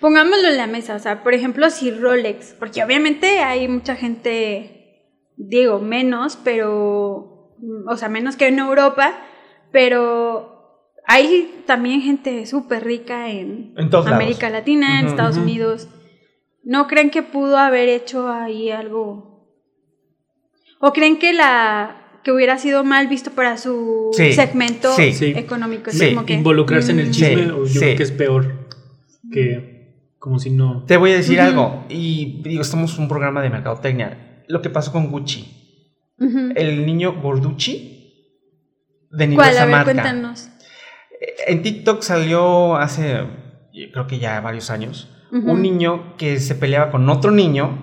[0.00, 5.02] Pongámoslo en la mesa, o sea, por ejemplo, si Rolex, porque obviamente hay mucha gente,
[5.36, 7.35] digo, menos, pero,
[7.86, 9.12] o sea, menos que en Europa,
[9.72, 14.20] pero hay también gente súper rica en En todos lados.
[14.20, 15.36] América Latina, en Estados.
[15.36, 15.88] Unidos.
[16.64, 19.46] ¿No creen que pudo haber hecho ahí algo?
[20.80, 25.32] ¿O creen que la que hubiera sido mal visto para su Sí, segmento sí.
[25.36, 25.92] Económico?
[25.92, 26.12] Sí.
[26.12, 27.78] como que, Involucrarse en el mm, chisme, Sí, o yo sí.
[27.78, 28.66] creo que es peor
[29.30, 29.76] que
[30.18, 30.84] como si no.
[30.86, 31.84] Te voy a decir algo.
[31.88, 34.42] Y digo, estamos en un programa de mercadotecnia.
[34.48, 35.65] Lo que pasó con Gucci.
[36.18, 37.96] El niño Gorducci
[39.10, 39.58] denigró ¿Cuál?
[39.58, 39.92] A ver, marca.
[39.92, 40.48] cuéntanos.
[41.46, 43.26] En TikTok salió hace,
[43.92, 47.82] creo que ya varios años, un niño que se peleaba con otro niño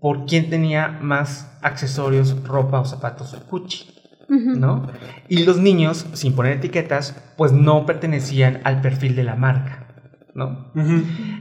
[0.00, 3.96] por quién tenía más accesorios, ropa o zapatos Gucci.
[4.28, 4.88] ¿no?
[5.28, 9.86] Y los niños, sin poner etiquetas, pues no pertenecían al perfil de la marca,
[10.34, 10.72] ¿no?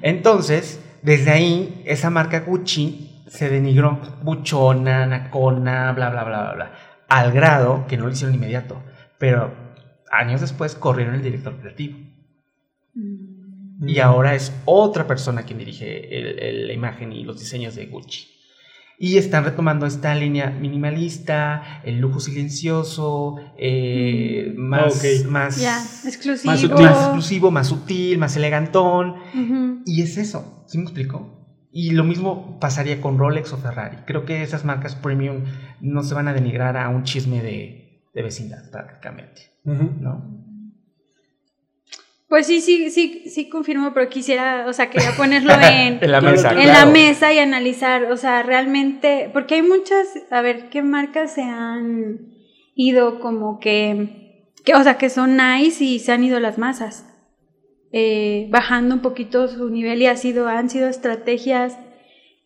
[0.02, 6.72] Entonces, desde ahí, esa marca Gucci se denigró, buchona, nacona, bla, bla, bla, bla, bla,
[7.10, 8.82] al grado que no lo hicieron inmediato,
[9.20, 9.54] pero
[10.12, 12.00] años después corrieron el director creativo.
[12.94, 13.88] Mm.
[13.90, 17.88] Y ahora es otra persona quien dirige el- el- la imagen y los diseños de
[17.88, 18.28] Gucci.
[18.98, 25.28] Y están retomando esta línea minimalista, el lujo silencioso, eh, más, Ok.
[25.30, 26.52] más, Ya, exclusivo.
[26.54, 26.86] Más sutil.
[26.86, 29.16] más exclusivo, más sutil, más elegantón.
[29.86, 31.35] Y es eso, ¿sí me explico?
[31.78, 33.98] Y lo mismo pasaría con Rolex o Ferrari.
[34.06, 35.44] Creo que esas marcas premium
[35.82, 39.42] no se van a denigrar a un chisme de, de vecindad prácticamente.
[39.66, 40.24] ¿no?
[42.30, 46.22] Pues sí, sí, sí, sí confirmo, pero quisiera, o sea, quería ponerlo en, En la
[46.22, 46.52] mesa.
[46.52, 46.62] claro.
[46.62, 51.34] en la mesa y analizar, o sea, realmente, porque hay muchas, a ver, ¿qué marcas
[51.34, 52.20] se han
[52.74, 57.06] ido como que, que o sea, que son nice y se han ido las masas?
[57.92, 61.78] Eh, bajando un poquito su nivel y ha sido, han sido estrategias,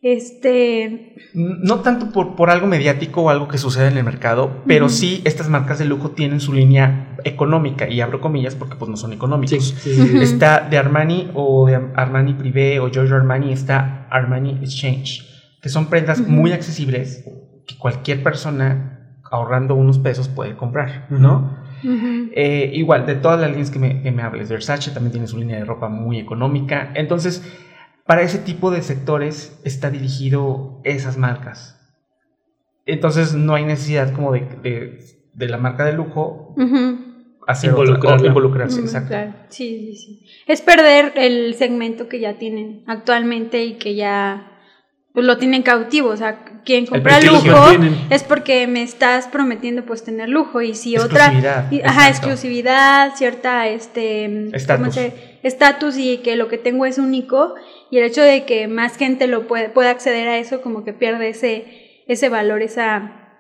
[0.02, 4.88] este, No tanto por, por algo mediático o algo que sucede en el mercado, pero
[4.88, 8.96] sí estas marcas de lujo tienen su línea económica, y abro comillas porque pues no
[8.96, 9.76] son Sí, económicos.
[9.78, 10.20] sí.
[10.22, 15.26] Está de Armani o de Armani Privé o Giorgio Armani, está Armani Exchange,
[15.62, 17.26] que son prendas muy accesibles
[17.68, 21.59] que cualquier persona ahorrando unos pesos puede comprar, ¿no?
[22.34, 25.38] Eh, igual, de todas las líneas que me, que me hables, Versace también tiene su
[25.38, 26.92] línea de ropa muy económica.
[26.96, 27.44] Entonces,
[28.06, 31.76] para ese tipo de sectores está dirigido esas marcas.
[32.86, 35.00] Entonces, no hay necesidad como de, de-
[35.34, 36.98] de la marca de lujo ujú.
[37.48, 37.70] hacer
[38.28, 38.82] involucrarse.
[38.82, 39.16] Mm, exacto.
[39.50, 40.26] Sí, sí, sí.
[40.48, 44.52] Es perder el segmento que ya tienen actualmente y que ya
[45.14, 46.10] pues, lo tienen cautivo.
[46.10, 47.50] O sea, quien compra lujo
[48.10, 50.62] es porque me estás prometiendo pues tener lujo.
[50.62, 51.34] Y si otra
[51.84, 54.50] ajá, exclusividad, cierta este
[55.44, 55.98] estatus.
[55.98, 57.56] y que lo que tengo es único.
[57.92, 60.94] Y el hecho de que más gente lo puede, pueda acceder a eso como que
[60.94, 63.38] pierde ese ese valor, esa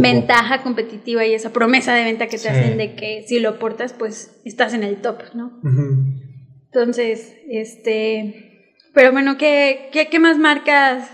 [0.00, 3.94] ventaja competitiva y esa promesa de venta que te hacen de que si lo portas
[3.94, 5.60] pues estás en el top, ¿no?
[6.66, 11.10] Entonces, este, pero bueno, ¿qué, qué, más marcas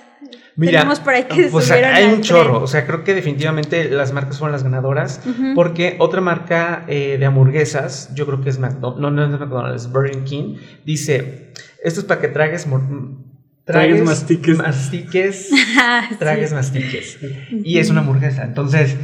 [0.67, 4.39] tenemos por ahí que pues hay un chorro, o sea, creo que definitivamente las marcas
[4.39, 5.21] fueron las ganadoras,
[5.55, 9.83] porque otra marca eh, de hamburguesas, yo creo que es McDonald's, no, no es McDonald's,
[9.83, 11.53] es Burger King, dice,
[11.83, 12.67] esto es para que tragues
[13.65, 14.59] tragues, mastiques.
[14.59, 15.51] Mastiques,
[16.19, 17.19] tragues, mastiques.
[17.51, 18.45] Y es una hamburguesa.
[18.45, 18.97] Entonces,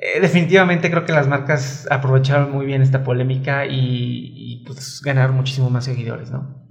[0.00, 5.70] eh, definitivamente creo que las marcas aprovecharon muy bien esta polémica y, pues ganaron muchísimo
[5.70, 6.66] más seguidores, ¿no?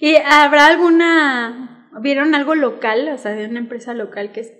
[0.00, 4.52] ¿Y habrá alguna, vieron algo local, o sea, de una empresa local que es...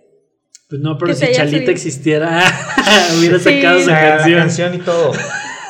[0.68, 2.42] Pues no, pero si Chalita existiera,
[3.18, 4.74] hubiera sacado su canción.
[4.74, 5.12] y todo.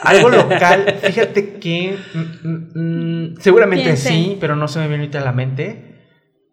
[0.02, 5.20] Algo local, fíjate que mm, mm, mm, seguramente sí, pero no se me viene ahorita
[5.20, 5.90] a la mente.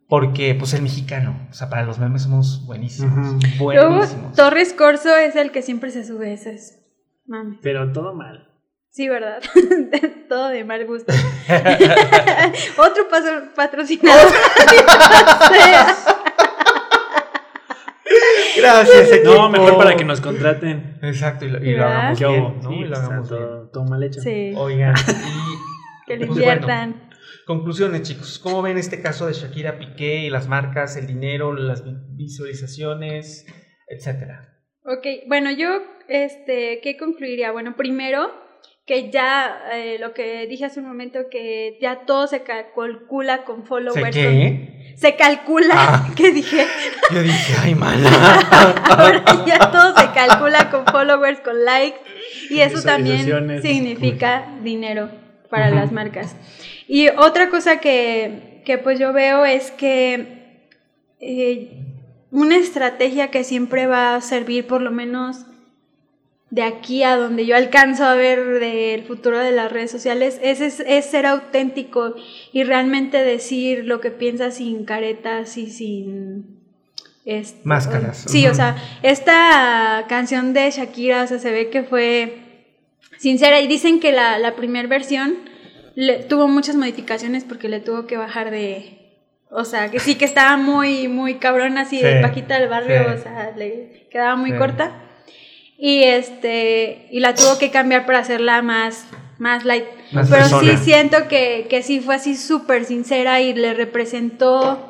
[0.07, 1.47] Porque, pues, el mexicano.
[1.49, 3.38] O sea, para los memes somos buenísimos.
[3.57, 4.34] Buenísimos.
[4.36, 6.82] Torres Corso es el que siempre se sube esas.
[7.26, 7.59] Mami.
[7.62, 8.51] Pero todo mal.
[8.92, 9.42] Sí, ¿verdad?
[10.30, 11.14] todo de mal gusto.
[12.78, 13.08] Otro
[13.56, 14.32] patrocinador.
[18.58, 19.34] Gracias, equipo.
[19.34, 21.00] No, mejor para que nos contraten.
[21.02, 22.74] Exacto, y lo, hagamos bien, ¿no?
[22.74, 24.20] y lo hagamos todo, todo, mal hecho.
[24.20, 24.52] Sí.
[24.58, 27.10] Oigan, y, que le pues, inviertan.
[27.46, 28.39] Conclusiones, chicos.
[28.39, 31.84] ¿Cómo ven este caso de Shakira Piqué y las marcas, el dinero, las
[32.14, 33.46] visualizaciones,
[33.88, 34.50] etcétera?
[34.84, 37.54] Ok, bueno, yo, este, ¿qué concluiría?
[37.54, 38.41] Bueno, primero,
[38.86, 43.66] que ya eh, lo que dije hace un momento, que ya todo se calcula con
[43.66, 44.16] followers.
[44.16, 44.82] ¿Se qué?
[44.96, 46.10] se calcula, ah.
[46.16, 46.66] ¿qué dije?
[47.12, 48.10] Yo dije, ay, mala.
[48.84, 52.00] Ahora ya todo se calcula con followers, con likes,
[52.50, 55.10] y eso también significa dinero
[55.50, 56.36] para las marcas.
[56.88, 60.60] Y otra cosa que, pues yo veo es que
[61.20, 61.72] eh,
[62.32, 65.46] una estrategia que siempre va a servir por lo menos
[66.52, 70.60] de aquí a donde yo alcanzo a ver del futuro de las redes sociales es,
[70.60, 72.14] es, ser auténtico
[72.52, 76.60] y realmente decir lo que piensas sin caretas y sin...
[77.64, 78.26] Máscaras.
[78.28, 82.68] Sí, o sea, esta canción de Shakira, o sea, se ve que fue
[83.18, 85.38] sincera y dicen que la, la primera versión
[86.28, 88.97] tuvo muchas modificaciones porque le tuvo que bajar de...
[89.49, 93.18] O sea, que sí que estaba muy, muy cabrón así de Paquita del barrio, o
[93.18, 95.11] sea, le quedaba muy corta.
[95.84, 99.04] Y este, y la tuvo que cambiar para hacerla más,
[99.40, 99.86] más light.
[100.30, 104.88] Pero sí siento que, que sí fue así súper sincera y le representó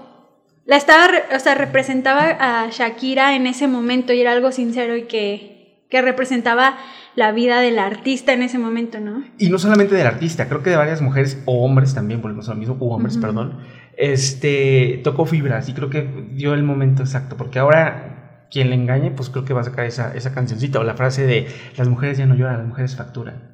[0.65, 5.03] la estaba, o sea, representaba a Shakira en ese momento y era algo sincero y
[5.03, 6.77] que, que representaba
[7.15, 9.23] la vida del artista en ese momento, ¿no?
[9.37, 12.43] Y no solamente del artista, creo que de varias mujeres o hombres también, porque no
[12.43, 13.59] son lo mismo, o hombres, perdón,
[13.97, 18.20] este, tocó fibras y creo que dio el momento exacto, porque ahora
[18.51, 21.25] quien le engañe, pues creo que va a sacar esa, esa cancioncita o la frase
[21.25, 21.47] de
[21.77, 23.49] las mujeres ya no lloran, las mujeres facturan.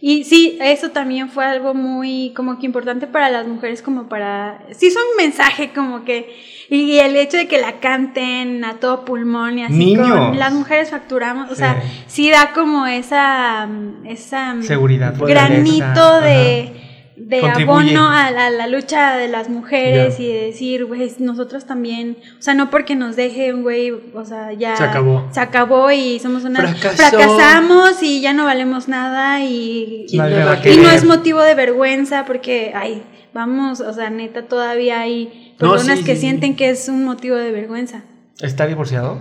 [0.00, 4.62] Y sí, eso también fue algo muy como que importante para las mujeres, como para,
[4.70, 6.36] sí es un mensaje como que,
[6.70, 10.90] y el hecho de que la canten a todo pulmón y así, con, las mujeres
[10.90, 13.68] facturamos, o sea, sí da como esa,
[14.04, 16.87] esa seguridad, granito de
[17.20, 22.42] de abono a la, lucha de las mujeres y de decir, güey, nosotros también, o
[22.42, 26.18] sea, no porque nos deje un güey, o sea, ya se acabó, se acabó y
[26.20, 32.24] somos una fracasamos y ya no valemos nada y, y, no, es motivo de vergüenza
[32.24, 33.02] porque, ay,
[33.34, 38.02] vamos, o sea, neta, todavía hay personas que sienten que es un motivo de vergüenza.
[38.40, 39.20] ¿Estar divorciado?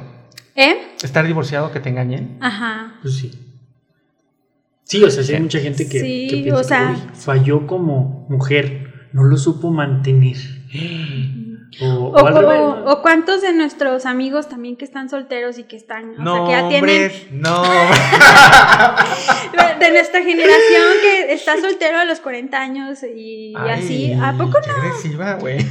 [0.56, 0.78] ¿Eh?
[1.02, 2.38] ¿Estar divorciado que te engañen?
[2.42, 2.96] Ajá.
[3.02, 3.47] Pues sí.
[4.88, 9.72] Sí, o sea, sí hay mucha gente que, piensa falló como mujer, no lo supo
[9.72, 10.38] mantener.
[11.82, 16.34] O, o, cuántos de nuestros amigos también que están solteros y que están, o no,
[16.34, 17.12] sea, que ya tienen.
[17.32, 17.62] no.
[19.80, 24.14] de nuestra generación que está soltero a los 40 años y, así.
[24.14, 24.74] ¿A poco no?
[24.74, 25.58] agresiva, güey.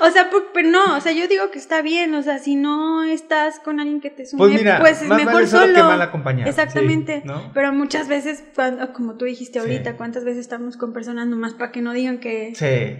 [0.00, 3.02] O sea, pero no, o sea, yo digo que está bien, o sea, si no
[3.02, 5.74] estás con alguien que te sume, pues, mira, pues mejor solo.
[5.74, 6.48] Que mal acompañado.
[6.48, 7.22] Exactamente.
[7.52, 11.70] Pero muchas veces, cuando, como tú dijiste ahorita, ¿cuántas veces estamos con personas nomás para
[11.70, 12.52] que no digan que,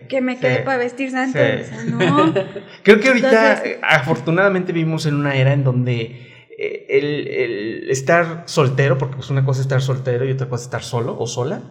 [0.09, 1.38] que me quedé para vestir santo?
[1.38, 2.34] O sea, no.
[2.82, 6.26] Creo que ahorita, eh, afortunadamente, vivimos en una era en donde.
[6.62, 10.61] Eh, el, el, estar soltero, porque pues una cosa es estar soltero y otra cosa
[10.61, 11.62] es estar solo o sola,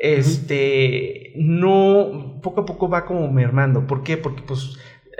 [0.00, 3.86] este, no, poco a poco va como mermando.
[3.86, 4.16] ¿Por qué?
[4.16, 4.78] Porque pues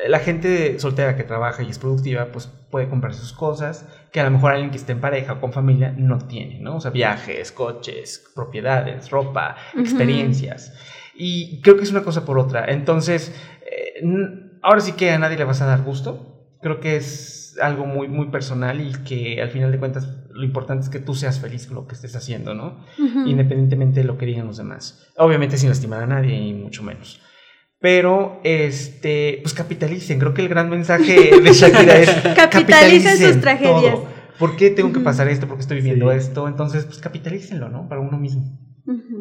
[0.09, 4.25] la gente soltera que trabaja y es productiva, pues puede comprar sus cosas que a
[4.25, 6.77] lo mejor alguien que esté en pareja o con familia no tiene, ¿no?
[6.77, 10.73] O sea, viajes, coches, propiedades, ropa, experiencias.
[11.15, 12.65] Y creo que es una cosa por otra.
[12.67, 13.35] Entonces,
[13.71, 14.03] eh,
[14.63, 16.49] ahora sí que a nadie le vas a dar gusto.
[16.63, 20.85] Creo que es algo muy, muy personal y que al final de cuentas lo importante
[20.85, 22.85] es que tú seas feliz con lo que estés haciendo, ¿no?
[23.27, 25.09] Independientemente de lo que digan los demás.
[25.17, 27.21] Obviamente sin lastimar a nadie y mucho menos.
[27.81, 30.19] Pero, este, pues capitalicen.
[30.19, 33.99] Creo que el gran mensaje de Shakira es capitalicen sus tragedias.
[34.39, 35.47] ¿Por qué tengo que pasar esto?
[35.47, 36.49] ¿Por qué estoy viviendo esto?
[36.49, 37.89] Entonces, pues capitalícenlo, ¿no?
[37.89, 38.59] Para uno mismo.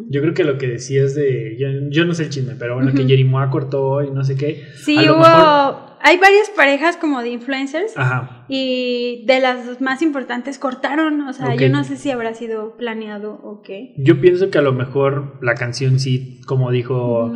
[0.09, 1.57] Yo creo que lo que decías de.
[1.91, 4.63] Yo, no sé el chisme, pero bueno, que Jerimoa cortó y no sé qué.
[4.76, 5.89] Sí, hubo.
[6.01, 7.97] Hay varias parejas como de influencers.
[7.97, 8.45] Ajá.
[8.47, 11.22] Y de las más importantes cortaron.
[11.22, 13.93] O sea, yo no sé si habrá sido planeado o qué.
[13.97, 17.32] Yo pienso que a lo mejor la canción sí, como dijo.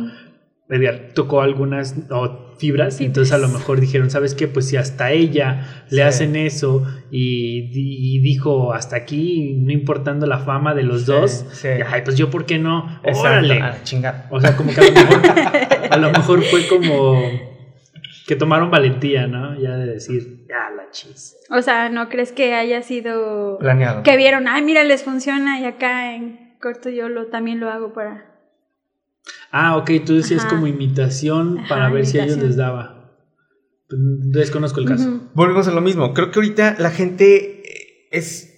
[0.70, 1.94] Edgar, tocó algunas
[2.64, 4.48] fibras, entonces a lo mejor dijeron, ¿sabes qué?
[4.48, 10.74] Pues si hasta ella le hacen eso y, dijo hasta aquí, no importando la fama
[10.74, 13.00] de los dos, ay, pues yo, ¿por qué no?
[13.04, 13.60] Órale.
[13.82, 14.28] chingar.
[14.30, 15.22] O sea, como que a lo, mejor,
[15.90, 17.20] a lo mejor fue como
[18.26, 19.60] que tomaron valentía, ¿no?
[19.60, 21.36] Ya de decir, ya la chis.
[21.50, 24.02] O sea, ¿no crees que haya sido planeado?
[24.02, 27.92] Que vieron, ay, mira, les funciona y acá en corto yo lo también lo hago
[27.92, 28.33] para
[29.56, 33.14] Ah, ok, tú decías como imitación para ver si a ellos les daba.
[33.88, 34.00] Pues,
[34.32, 35.30] desconozco el caso.
[35.32, 36.12] Volvemos a lo mismo.
[36.12, 38.50] Creo que ahorita la gente eh, es.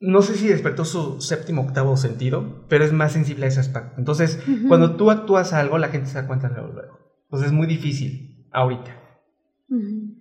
[0.00, 3.92] No sé si despertó su séptimo octavo sentido, pero es más sensible a ese aspecto.
[3.98, 6.68] Entonces, cuando tú actúas algo, la gente se da cuenta luego.
[6.72, 6.98] luego.
[7.24, 8.96] Entonces es muy difícil ahorita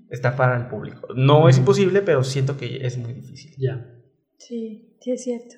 [0.09, 1.07] estafar al público.
[1.15, 3.53] No es imposible, pero siento que es muy difícil.
[3.57, 3.95] Ya.
[4.37, 5.55] Sí, sí es cierto.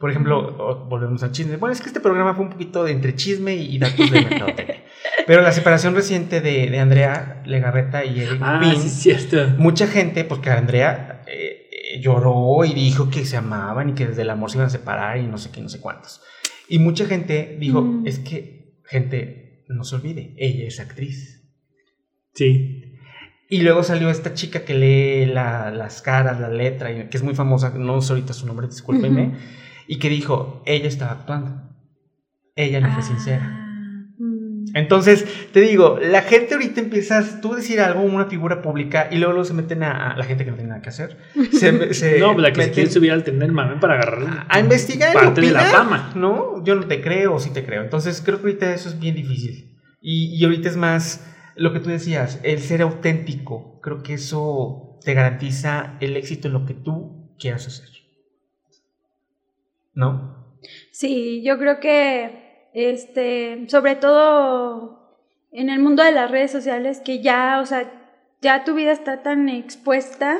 [0.00, 1.58] Por ejemplo, volvemos al chisme.
[1.58, 4.54] Bueno, es que este programa fue un poquito de entre chisme y datos de mercado.
[5.26, 9.58] Pero la separación reciente de, Andrea Legarreta y Eric ah, sí, cierto.
[9.58, 14.22] mucha gente, porque Andrea eh, eh, lloró y dijo que se amaban y que desde
[14.22, 16.22] el amor se iban a separar y no sé qué, no sé cuántos.
[16.66, 18.06] Y mucha gente dijo, mm.
[18.06, 21.46] es que, gente, no se olvide, ella es actriz.
[22.32, 22.96] Sí.
[23.50, 27.34] Y luego salió esta chica que lee las caras, la letra, y que es muy
[27.34, 29.34] famosa, no sé ahorita su nombre, discúlpeme
[29.90, 31.68] y que dijo, ella estaba actuando.
[32.54, 33.42] Ella no fue sincera.
[33.42, 34.66] Ah, mm.
[34.74, 39.44] Entonces, te digo, la gente ahorita empiezas tú decir algo, una figura pública, y luego,
[39.44, 41.16] se meten a, la gente que no tiene nada que hacer.
[41.50, 41.72] Se,
[42.20, 45.12] no, la que se quiere subir al tender mame para agarrar a, investigar.
[45.12, 46.12] Parte de la fama.
[46.14, 47.82] No, yo no te creo o sí te creo.
[47.82, 49.76] Entonces, creo que ahorita eso es bien difícil.
[50.00, 51.26] Y, y ahorita es más
[51.56, 53.80] lo que tú decías, el ser auténtico.
[53.82, 57.99] Creo que eso te garantiza el éxito en lo que tú quieras hacer.
[59.94, 60.56] ¿No?
[60.92, 65.18] Sí, yo creo que, este, sobre todo
[65.52, 67.90] en el mundo de las redes sociales, que ya, o sea,
[68.40, 70.38] ya tu vida está tan expuesta,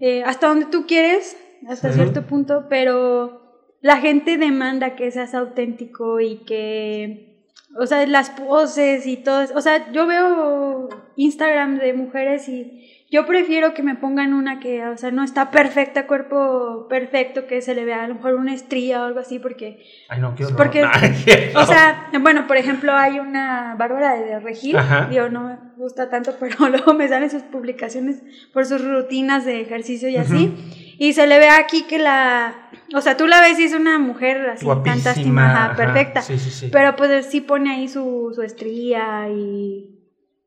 [0.00, 1.36] eh, hasta donde tú quieres,
[1.68, 3.40] hasta cierto punto, pero
[3.80, 7.46] la gente demanda que seas auténtico y que,
[7.78, 13.26] o sea, las poses y todo, o sea, yo veo Instagram de mujeres y yo
[13.26, 17.74] prefiero que me pongan una que, o sea, no está perfecta, cuerpo perfecto, que se
[17.74, 19.84] le vea a lo mejor una estría o algo así, porque...
[20.08, 20.84] Ay, no, quiero porque,
[21.56, 24.76] O sea, bueno, por ejemplo, hay una Bárbara de Regil,
[25.10, 29.60] digo, no me gusta tanto, pero luego me salen sus publicaciones por sus rutinas de
[29.60, 30.54] ejercicio y así,
[30.96, 32.70] y se le ve aquí que la...
[32.94, 36.68] O sea, tú la ves y es una mujer así, fantástica, perfecta, sí, sí, sí.
[36.70, 39.99] pero pues sí pone ahí su, su estría y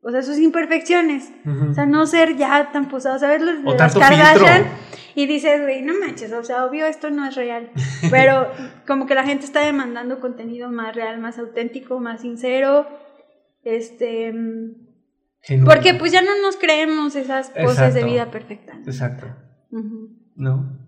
[0.04, 1.32] o sea, sus imperfecciones.
[1.70, 3.40] O sea, no ser ya tan posado, ¿sabes?
[3.40, 4.66] Los las Kardashian.
[5.16, 7.70] Y dices, güey, no manches, o sea, obvio esto no es real.
[8.10, 8.48] Pero
[8.86, 12.86] como que la gente está demandando contenido más real, más auténtico, más sincero.
[13.62, 14.34] Este.
[15.64, 18.74] Porque pues ya no nos creemos esas poses de vida perfecta.
[18.86, 19.26] Exacto.
[20.36, 20.78] ¿No?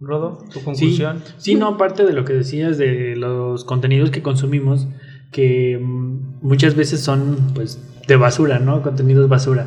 [0.00, 1.22] Rodo, tu conclusión.
[1.24, 4.86] Sí, sí, no, aparte de lo que decías de los contenidos que consumimos,
[5.32, 8.82] que mm, muchas veces son, pues, de basura, ¿no?
[8.82, 9.66] Contenidos basura.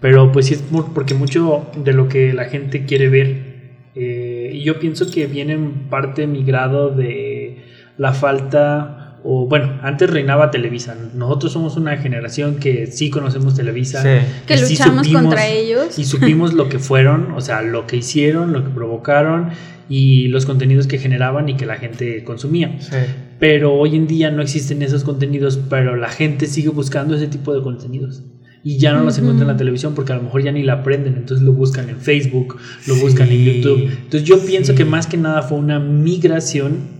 [0.00, 0.62] Pero pues sí es
[0.94, 3.56] porque mucho de lo que la gente quiere ver.
[3.94, 7.64] Eh, y yo pienso que viene en parte migrado de
[7.96, 10.94] la falta, o bueno, antes reinaba Televisa.
[11.14, 14.04] Nosotros somos una generación que sí conocemos Televisa.
[14.46, 15.98] Que luchamos contra ellos.
[15.98, 19.50] Y supimos lo que fueron, o sea, lo que hicieron, lo que provocaron
[19.88, 22.76] y los contenidos que generaban y que la gente consumía.
[22.80, 22.96] Sí
[23.38, 27.54] pero hoy en día no existen esos contenidos, pero la gente sigue buscando ese tipo
[27.54, 28.22] de contenidos.
[28.64, 30.74] Y ya no los encuentran en la televisión porque a lo mejor ya ni la
[30.74, 32.56] aprenden, entonces lo buscan en Facebook,
[32.88, 33.90] lo buscan en YouTube.
[33.92, 36.96] Entonces yo pienso que más que nada fue una migración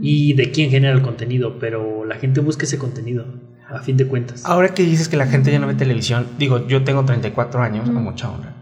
[0.00, 3.26] y de quién genera el contenido, pero la gente busca ese contenido.
[3.68, 4.44] a fin de cuentas.
[4.44, 7.90] Ahora que dices que la gente ya no ve televisión, digo, yo tengo 34 años,
[7.90, 8.54] con mucha honra.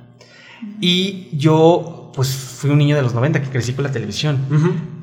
[0.80, 4.38] Y yo, pues, fui un niño de los 90 que crecí con la televisión.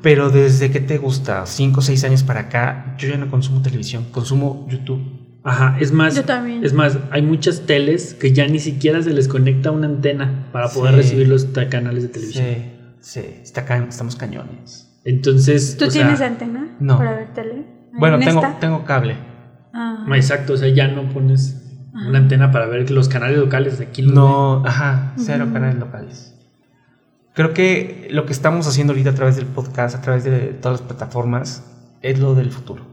[0.02, 3.62] Pero desde que te gusta, 5 o 6 años para acá, yo ya no consumo
[3.62, 5.00] televisión, consumo YouTube.
[5.44, 6.64] Ajá, es más, Yo también.
[6.64, 10.68] es más, hay muchas teles que ya ni siquiera se les conecta una antena para
[10.68, 11.00] poder Sí.
[11.00, 12.44] recibir los canales de televisión.
[13.00, 14.98] Sí, sí, está ca- estamos cañones.
[15.04, 16.98] Entonces, ¿Tú o sea, tienes antena no.
[16.98, 17.64] para ver tele?
[17.98, 18.60] Bueno, ¿En tengo, esta?
[18.60, 19.16] tengo cable.
[19.72, 20.04] Ah.
[20.14, 24.02] Exacto, o sea, ya no pones una antena para ver los canales locales de aquí.
[24.02, 26.34] No, ajá, cero canales locales.
[27.38, 30.80] Creo que lo que estamos haciendo ahorita a través del podcast, a través de todas
[30.80, 31.62] las plataformas,
[32.02, 32.84] es lo del futuro.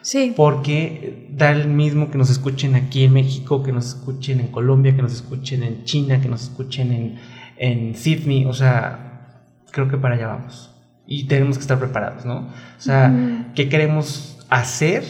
[0.00, 0.32] Sí.
[0.34, 4.96] Porque da el mismo que nos escuchen aquí en México, que nos escuchen en Colombia,
[4.96, 7.18] que nos escuchen en China, que nos escuchen en,
[7.58, 8.46] en Sydney.
[8.46, 10.74] O sea, creo que para allá vamos.
[11.06, 12.38] Y tenemos que estar preparados, ¿no?
[12.38, 13.52] O sea.
[13.54, 15.04] ¿qué queremos hacer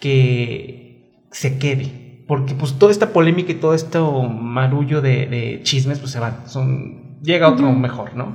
[0.00, 2.01] que se quede?
[2.26, 6.46] Porque pues toda esta polémica y todo este marullo de, de chismes pues se van.
[6.46, 8.34] Son, llega otro mejor, ¿no?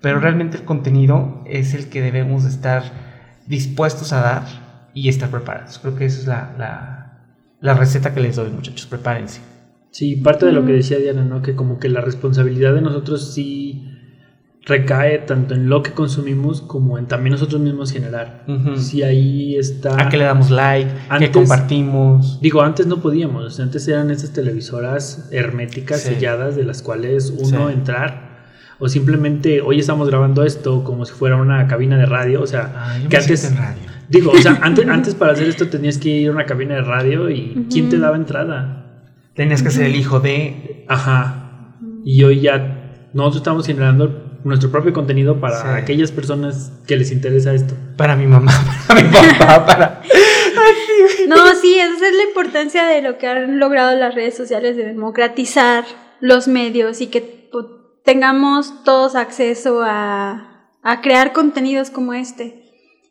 [0.00, 2.82] Pero realmente el contenido es el que debemos de estar
[3.46, 4.42] dispuestos a dar
[4.92, 5.78] y estar preparados.
[5.78, 8.86] Creo que esa es la, la, la receta que les doy, muchachos.
[8.86, 9.40] Prepárense.
[9.90, 11.40] Sí, parte de lo que decía Diana, ¿no?
[11.40, 13.93] Que como que la responsabilidad de nosotros sí
[14.66, 18.44] recae tanto en lo que consumimos como en también nosotros mismos generar.
[18.76, 20.00] Sí, ahí está.
[20.00, 20.90] ¿A qué le damos like?
[21.10, 22.40] Antes- ¿Qué compartimos?
[22.40, 26.14] Digo, antes no podíamos, antes eran estas televisoras herméticas, Sí.
[26.14, 27.74] selladas, de las cuales uno Sí.
[27.74, 28.46] entrar,
[28.78, 32.72] o simplemente hoy estamos grabando esto como si fuera una cabina de radio, o sea,
[32.74, 33.82] Ay, yo que antes, radio.
[34.08, 36.80] digo, o sea, antes, antes para hacer esto tenías que ir a una cabina de
[36.82, 38.80] radio y ¿quién te daba entrada?
[39.34, 40.86] Tenías que ser el hijo de...
[40.88, 41.74] Ajá.
[42.04, 45.68] Y hoy ya nosotros estamos generando nuestro propio contenido para Sí.
[45.82, 47.74] aquellas personas que les interesa esto.
[47.96, 48.52] Para mi mamá,
[48.88, 50.02] para mi papá, para...
[51.28, 54.84] No, sí, esa es la importancia de lo que han logrado las redes sociales de
[54.84, 55.84] democratizar
[56.20, 57.68] los medios y que pu-
[58.04, 62.63] tengamos todos acceso a, a crear contenidos como este.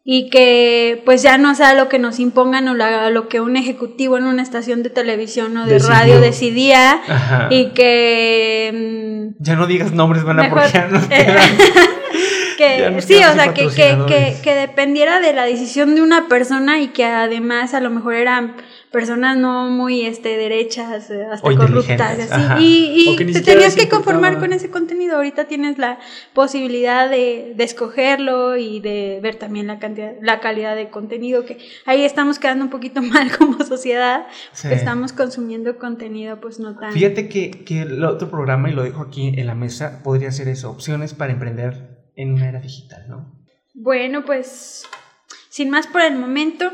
[0.06, 3.56] Y que pues ya no sea lo que nos impongan o la- lo que un
[3.56, 5.94] ejecutivo en una estación de televisión o de Decidió.
[5.96, 7.48] radio decidía Ajá.
[7.50, 11.04] y que mm, Ya no digas nombres, van a Mejor, porque ya nos.
[12.60, 16.28] Ya que nos sí, o sea, que, que, que dependiera de la decisión de una
[16.28, 18.56] persona y que además a lo mejor eran
[18.94, 22.64] personas no muy este derechas, eh, hasta O corruptas, inteligentes, así.
[22.64, 25.16] Y, y te tenías que conformar con ese contenido.
[25.16, 25.98] Ahorita tienes la
[26.34, 31.58] posibilidad de, de escogerlo y de ver también la cantidad, la calidad de contenido que
[31.88, 34.68] ahí estamos quedando un poquito mal como sociedad, Sí.
[34.70, 38.84] que estamos consumiendo contenido pues no tan Fíjate que, que el otro programa, y lo
[38.84, 43.06] dejo aquí en la mesa, podría ser eso, opciones para emprender en una era digital,
[43.10, 43.44] ¿no?
[43.74, 44.86] Bueno, pues
[45.54, 46.66] sin más por el momento.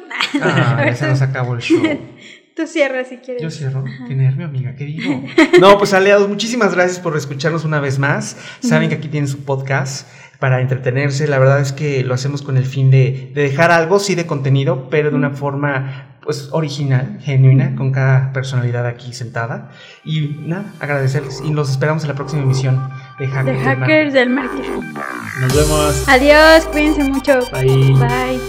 [0.41, 1.83] Ah, ya se nos acabó el show.
[2.55, 3.43] Tú cierras si quieres.
[3.43, 3.83] Yo cierro.
[4.07, 4.73] Qué nervio, amiga.
[4.75, 5.21] ¿Qué digo?
[5.59, 8.37] No, pues aliados, muchísimas gracias por escucharnos una vez más.
[8.61, 10.07] Saben que aquí tienen su podcast
[10.39, 11.27] para entretenerse.
[11.27, 14.25] La verdad es que lo hacemos con el fin de, de dejar algo, sí, de
[14.25, 19.71] contenido, pero de una forma, pues, original, genuina, con cada personalidad aquí sentada.
[20.05, 21.41] Y nada, agradecerles.
[21.45, 22.79] Y los esperamos en la próxima emisión
[23.19, 23.45] de De Hackers.
[23.45, 23.77] del Mar.
[23.79, 24.93] hackers del marketing.
[25.41, 26.07] Nos vemos.
[26.07, 27.39] Adiós, cuídense mucho.
[27.51, 27.93] Bye.
[27.93, 28.39] Bye.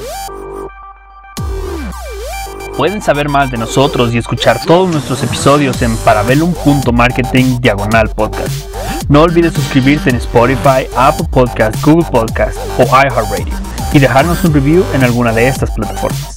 [2.77, 8.49] Pueden saber más de nosotros y escuchar todos nuestros episodios en parabellum.marketing diagonal podcast.
[9.09, 13.53] No olvides suscribirte en Spotify, Apple Podcast, Google Podcast o iHeartRadio
[13.93, 16.37] y dejarnos un review en alguna de estas plataformas.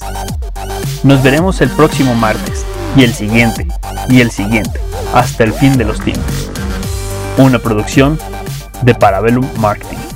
[1.02, 2.66] Nos veremos el próximo martes
[2.96, 3.66] y el siguiente
[4.10, 4.80] y el siguiente
[5.14, 6.43] hasta el fin de los tiempos.
[7.36, 8.16] Una producción
[8.82, 10.13] de Parabellum Marketing.